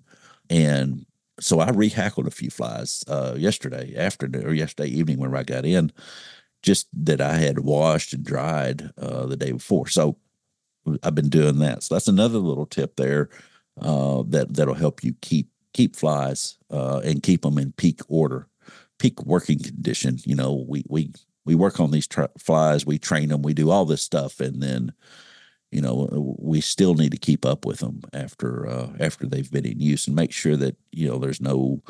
and 0.51 1.07
so 1.41 1.61
I 1.61 1.71
rehackled 1.71 2.27
a 2.27 2.31
few 2.31 2.51
flies 2.51 3.05
uh, 3.09 3.35
yesterday 3.37 3.97
afternoon 3.97 4.47
or 4.47 4.53
yesterday 4.53 4.89
evening 4.89 5.19
when 5.19 5.35
I 5.35 5.43
got 5.43 5.65
in, 5.65 5.93
just 6.63 6.89
that 7.05 7.21
I 7.21 7.35
had 7.35 7.61
washed 7.61 8.13
and 8.13 8.25
dried 8.25 8.91
uh, 8.99 9.27
the 9.27 9.37
day 9.37 9.53
before. 9.53 9.89
So 9.89 10.17
I've 11.03 11.15
been 11.15 11.29
doing 11.29 11.59
that. 11.59 11.83
So 11.83 11.95
that's 11.95 12.09
another 12.09 12.39
little 12.39 12.67
tip 12.67 12.97
there 12.97 13.31
uh, 13.81 14.23
that 14.29 14.55
that'll 14.55 14.75
help 14.75 15.03
you 15.03 15.15
keep 15.21 15.49
keep 15.73 15.97
flies 15.97 16.57
uh, 16.71 17.01
and 17.05 17.23
keep 17.23 17.43
them 17.43 17.59
in 17.59 17.73
peak 17.73 18.01
order, 18.09 18.49
peak 18.99 19.23
working 19.25 19.59
condition. 19.59 20.19
You 20.25 20.37
know, 20.37 20.65
we 20.69 20.85
we 20.89 21.13
we 21.45 21.55
work 21.55 21.81
on 21.81 21.91
these 21.91 22.07
tra- 22.07 22.31
flies, 22.39 22.87
we 22.87 22.99
train 22.99 23.29
them, 23.29 23.43
we 23.43 23.55
do 23.55 23.71
all 23.71 23.85
this 23.85 24.03
stuff, 24.03 24.41
and 24.41 24.63
then 24.63 24.93
you 25.71 25.81
know 25.81 26.37
we 26.39 26.61
still 26.61 26.95
need 26.95 27.11
to 27.11 27.19
keep 27.19 27.45
up 27.45 27.65
with 27.65 27.81
them 27.81 28.01
after 28.13 28.69
uh, 28.69 28.89
after 29.01 29.27
they've 29.27 29.51
been 29.51 29.67
in 29.67 29.81
use 29.81 30.07
and 30.07 30.17
make 30.17 30.33
sure 30.33 30.57
that 30.57 30.77
you 30.93 31.09
know 31.09 31.19
there's 31.19 31.41
no 31.41 31.83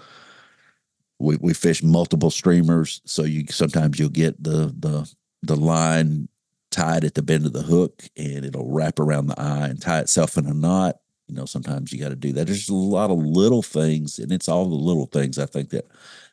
we, 1.18 1.37
we 1.37 1.54
fish 1.54 1.82
multiple 1.82 2.30
streamers 2.30 3.00
so 3.04 3.22
you 3.22 3.44
sometimes 3.50 3.98
you'll 3.98 4.08
get 4.08 4.42
the 4.42 4.74
the 4.78 5.12
the 5.42 5.56
line 5.56 6.28
tied 6.70 7.04
at 7.04 7.14
the 7.14 7.22
bend 7.22 7.46
of 7.46 7.52
the 7.52 7.62
hook 7.62 8.02
and 8.16 8.44
it'll 8.44 8.72
wrap 8.72 8.98
around 8.98 9.26
the 9.26 9.40
eye 9.40 9.68
and 9.68 9.80
tie 9.80 10.00
itself 10.00 10.37
in 10.37 10.46
a 10.46 10.52
knot. 10.52 10.96
You 11.28 11.34
know 11.34 11.44
sometimes 11.44 11.92
you 11.92 12.00
got 12.00 12.08
to 12.08 12.16
do 12.16 12.32
that. 12.32 12.46
There's 12.46 12.68
a 12.68 12.74
lot 12.74 13.10
of 13.10 13.18
little 13.18 13.62
things 13.62 14.18
and 14.18 14.32
it's 14.32 14.48
all 14.48 14.68
the 14.68 14.74
little 14.74 15.06
things 15.06 15.38
i 15.38 15.46
think 15.46 15.70
that 15.70 15.87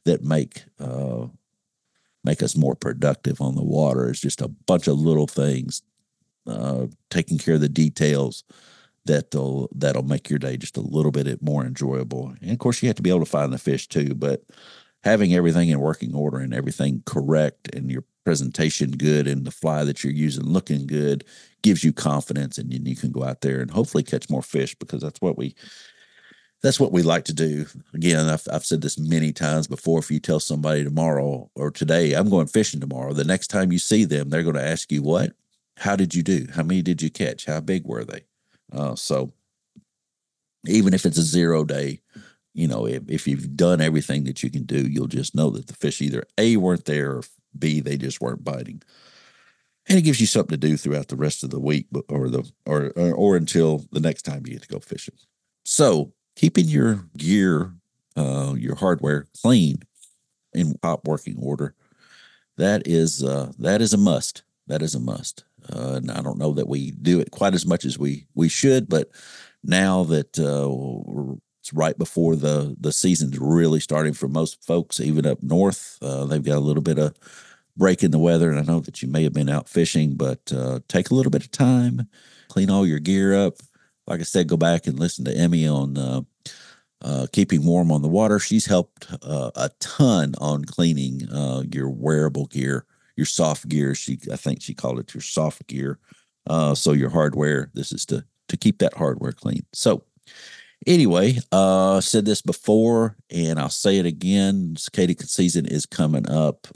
that 0.06 0.24
make 0.24 0.64
uh 0.80 1.28
make 2.24 2.44
us 2.44 2.56
more 2.56 2.76
productive 2.76 3.40
on 3.42 3.56
the 3.56 3.64
water 3.64 4.10
it's 4.10 4.20
just 4.20 4.42
a 4.42 4.48
bunch 4.48 4.88
of 4.88 5.00
little 5.00 5.28
things 5.28 5.82
uh, 6.48 6.88
taking 7.10 7.38
care 7.38 7.56
of 7.56 7.62
the 7.62 7.70
details 7.70 8.44
that'll 9.06 9.70
that'll 9.76 10.04
make 10.04 10.30
your 10.30 10.40
day 10.40 10.58
just 10.58 10.78
a 10.78 10.82
little 10.82 11.12
bit 11.12 11.42
more 11.42 11.66
enjoyable. 11.66 12.34
And 12.42 12.52
of 12.52 12.60
course, 12.60 12.82
you 12.82 12.90
have 12.90 12.96
to 12.98 13.02
be 13.02 13.10
able 13.10 13.20
to 13.22 13.26
find 13.26 13.52
the 13.52 13.58
fish 13.58 13.88
too. 13.88 14.14
But 14.14 14.44
having 15.04 15.34
everything 15.34 15.70
in 15.70 15.80
working 15.80 16.14
order 16.14 16.38
and 16.38 16.54
everything 16.54 17.04
correct 17.06 17.74
and 17.74 17.92
your 17.92 18.04
presentation 18.24 18.92
good 18.92 19.28
and 19.28 19.46
the 19.46 19.52
fly 19.52 19.84
that 19.84 20.04
you're 20.04 20.14
using 20.14 20.44
looking 20.44 20.86
good 20.86 21.24
gives 21.64 21.84
you 21.84 21.92
confidence 21.92 22.60
and 22.60 22.72
then 22.72 22.86
you 22.86 22.96
can 22.96 23.12
go 23.12 23.24
out 23.24 23.42
there 23.42 23.62
and 23.62 23.72
hopefully 23.72 24.04
catch 24.04 24.30
more 24.30 24.44
fish 24.44 24.76
because 24.76 25.02
that's 25.02 25.22
what 25.22 25.38
we 25.38 25.56
that's 26.62 26.80
what 26.80 26.92
we 26.92 27.02
like 27.02 27.26
to 27.26 27.34
do. 27.34 27.66
Again, 27.96 28.28
I've, 28.28 28.48
I've 28.52 28.66
said 28.66 28.82
this 28.82 29.00
many 29.00 29.34
times 29.34 29.68
before. 29.68 29.98
If 29.98 30.12
you 30.12 30.20
tell 30.20 30.40
somebody 30.40 30.84
tomorrow 30.84 31.50
or 31.56 31.72
today, 31.72 32.14
I'm 32.14 32.30
going 32.30 32.46
fishing 32.46 32.80
tomorrow, 32.80 33.14
the 33.14 33.24
next 33.24 33.48
time 33.48 33.72
you 33.72 33.80
see 33.80 34.06
them, 34.06 34.30
they're 34.30 34.44
going 34.44 34.56
to 34.56 34.64
ask 34.64 34.92
you, 34.92 35.02
What? 35.02 35.32
How 35.82 35.96
did 35.96 36.14
you 36.14 36.22
do? 36.22 36.46
How 36.54 36.62
many 36.62 36.84
did 36.84 37.02
you 37.02 37.10
catch? 37.10 37.46
How 37.46 37.60
big 37.60 37.86
were 37.86 38.04
they? 38.04 38.22
Uh, 38.72 38.96
so, 38.96 39.34
even 40.68 40.94
if 40.94 41.08
it's 41.08 41.18
a 41.18 41.24
zero 41.24 41.66
day, 41.66 42.02
you 42.54 42.68
know, 42.68 42.86
if, 42.86 43.02
if 43.08 43.28
you've 43.28 43.58
done 43.58 43.82
everything 43.82 44.26
that 44.26 44.44
you 44.44 44.52
can 44.52 44.64
do, 44.64 44.88
you'll 44.88 45.08
just 45.08 45.34
know 45.34 45.50
that 45.50 45.66
the 45.66 45.74
fish 45.74 46.00
either 46.00 46.24
A 46.38 46.58
weren't 46.58 46.86
there 46.86 47.14
or 47.14 47.24
B 47.58 47.80
they 47.80 47.98
just 47.98 48.22
weren't 48.22 48.44
biting. 48.44 48.84
And 49.88 49.98
it 49.98 50.04
gives 50.04 50.22
you 50.22 50.28
something 50.28 50.60
to 50.60 50.68
do 50.68 50.78
throughout 50.78 51.08
the 51.08 51.16
rest 51.16 51.44
of 51.44 51.50
the 51.50 51.60
week 51.60 51.88
or 52.10 52.30
the 52.30 52.48
or 52.68 52.94
or, 52.96 53.14
or 53.14 53.36
until 53.36 53.84
the 53.92 54.00
next 54.00 54.22
time 54.22 54.44
you 54.46 54.54
get 54.54 54.62
to 54.62 54.68
go 54.68 54.80
fishing. 54.80 55.16
So 55.66 56.14
keeping 56.36 56.66
your 56.66 57.06
gear, 57.18 57.74
uh, 58.16 58.54
your 58.56 58.76
hardware 58.76 59.26
clean 59.42 59.82
in 60.54 60.76
top 60.84 61.08
working 61.08 61.38
order, 61.40 61.74
that 62.58 62.88
is 62.88 63.24
uh, 63.24 63.52
that 63.58 63.82
is 63.82 63.94
a 63.94 63.98
must. 63.98 64.44
That 64.68 64.84
is 64.84 64.94
a 64.94 65.00
must. 65.00 65.44
Uh, 65.74 65.96
and 65.96 66.12
I 66.12 66.22
don't 66.22 66.38
know 66.38 66.54
that 66.54 66.68
we 66.68 66.92
do 66.92 67.20
it 67.20 67.32
quite 67.32 67.54
as 67.54 67.66
much 67.66 67.86
as 67.86 67.98
we 67.98 68.28
we 68.36 68.50
should, 68.50 68.90
but 68.90 69.10
now 69.64 70.04
that 70.06 70.40
uh, 70.40 71.38
it's 71.60 71.74
right 71.74 71.98
before 71.98 72.36
the 72.36 72.76
the 72.80 72.92
season's 72.92 73.38
really 73.40 73.80
starting 73.80 74.14
for 74.14 74.28
most 74.28 74.64
folks, 74.64 75.00
even 75.00 75.26
up 75.26 75.44
north, 75.44 75.98
uh, 76.02 76.26
they've 76.26 76.44
got 76.44 76.58
a 76.58 76.60
little 76.60 76.84
bit 76.84 76.98
of 76.98 77.14
break 77.78 78.04
in 78.04 78.12
the 78.12 78.20
weather. 78.20 78.50
And 78.50 78.60
I 78.60 78.64
know 78.64 78.80
that 78.82 79.02
you 79.02 79.08
may 79.08 79.24
have 79.24 79.34
been 79.34 79.50
out 79.50 79.70
fishing, 79.70 80.16
but 80.16 80.52
uh, 80.54 80.80
take 80.88 81.10
a 81.10 81.16
little 81.16 81.32
bit 81.32 81.44
of 81.44 81.52
time, 81.52 82.08
clean 82.48 82.70
all 82.70 82.86
your 82.86 83.00
gear 83.00 83.34
up. 83.36 83.58
Like 84.08 84.20
I 84.20 84.24
said, 84.24 84.48
go 84.48 84.58
back 84.58 84.88
and 84.88 85.00
listen 85.00 85.26
to 85.26 85.36
Emmy 85.36 85.68
on 85.68 85.98
uh, 85.98 86.22
uh, 87.02 87.28
keeping 87.32 87.66
warm 87.66 87.92
on 87.92 88.02
the 88.02 88.08
water. 88.08 88.40
She's 88.40 88.66
helped 88.66 89.08
uh, 89.24 89.52
a 89.56 89.70
ton 89.80 90.36
on 90.40 90.66
cleaning 90.66 91.30
uh, 91.30 91.64
your 91.72 91.90
wearable 91.90 92.48
gear, 92.48 92.86
your 93.22 93.28
soft 93.28 93.70
gear. 93.70 93.94
She, 93.94 94.18
I 94.32 94.36
think 94.36 94.64
she 94.64 94.74
called 94.74 94.98
it 94.98 95.14
your 95.14 95.22
soft 95.22 95.68
gear. 95.68 96.00
Uh, 96.48 96.74
so 96.74 96.92
your 96.92 97.12
hardware. 97.12 97.70
This 97.76 97.92
is 97.92 98.04
to 98.08 98.26
to 98.48 98.58
keep 98.58 98.80
that 98.80 98.96
hardware 98.96 99.32
clean. 99.32 99.64
So 99.74 100.04
anyway, 100.88 101.38
uh, 101.52 102.02
said 102.02 102.26
this 102.26 102.42
before, 102.42 103.16
and 103.30 103.60
I'll 103.60 103.70
say 103.70 103.98
it 103.98 104.08
again. 104.08 104.76
Katy 104.92 105.16
season 105.20 105.68
is 105.68 105.86
coming 105.86 106.28
up 106.28 106.68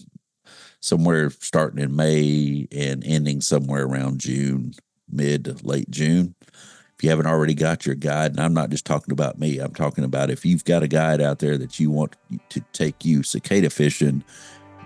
somewhere 0.81 1.31
starting 1.31 1.83
in 1.83 1.95
May 1.95 2.67
and 2.71 3.03
ending 3.03 3.41
somewhere 3.41 3.85
around 3.85 4.19
June, 4.19 4.73
mid 5.11 5.65
late 5.65 5.89
June. 5.89 6.35
If 6.43 7.03
you 7.03 7.09
haven't 7.09 7.25
already 7.25 7.55
got 7.55 7.87
your 7.87 7.95
guide, 7.95 8.31
and 8.31 8.39
I'm 8.39 8.53
not 8.53 8.69
just 8.69 8.85
talking 8.85 9.11
about 9.11 9.39
me, 9.39 9.57
I'm 9.57 9.73
talking 9.73 10.03
about 10.03 10.29
if 10.29 10.45
you've 10.45 10.63
got 10.63 10.83
a 10.83 10.87
guide 10.87 11.21
out 11.21 11.39
there 11.39 11.57
that 11.57 11.79
you 11.79 11.89
want 11.89 12.15
to 12.49 12.61
take 12.71 13.03
you 13.03 13.23
cicada 13.23 13.71
fishing, 13.71 14.23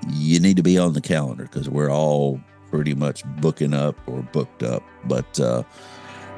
you 0.07 0.39
need 0.39 0.57
to 0.57 0.63
be 0.63 0.77
on 0.77 0.93
the 0.93 1.01
calendar 1.01 1.43
because 1.43 1.69
we're 1.69 1.91
all 1.91 2.39
pretty 2.69 2.93
much 2.93 3.23
booking 3.41 3.73
up 3.73 3.95
or 4.07 4.21
booked 4.21 4.63
up. 4.63 4.83
But 5.05 5.39
uh, 5.39 5.63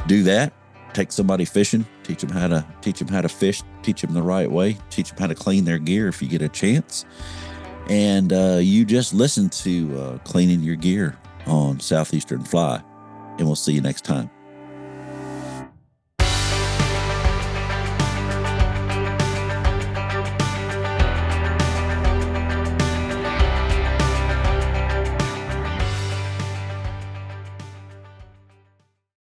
do 0.08 0.24
that. 0.24 0.54
Take 0.94 1.12
somebody 1.12 1.46
fishing. 1.46 1.86
Teach 2.04 2.22
them 2.22 2.32
how 2.32 2.48
to 2.48 2.66
teach 2.82 3.00
them 3.00 3.08
how 3.08 3.22
to 3.22 3.30
fish. 3.30 3.64
Teach 3.82 4.02
them 4.02 4.14
the 4.14 4.22
right 4.22 4.52
way. 4.52 4.78
Teach 4.90 5.10
them 5.10 5.20
how 5.20 5.28
to 5.28 5.36
clean 5.36 5.66
their 5.66 5.80
gear 5.80 6.08
if 6.08 6.22
you 6.22 6.28
get 6.28 6.42
a 6.42 6.50
chance. 6.50 7.06
And 7.90 8.34
uh, 8.34 8.60
you 8.62 8.86
just 8.86 9.14
listen 9.14 9.50
to 9.50 10.00
uh, 10.00 10.18
cleaning 10.20 10.62
your 10.62 10.76
gear 10.76 11.18
on 11.46 11.80
Southeastern 11.80 12.44
Fly. 12.44 12.82
And 13.38 13.48
we'll 13.48 13.56
see 13.56 13.74
you 13.74 13.82
next 13.82 14.06
time. 14.06 14.30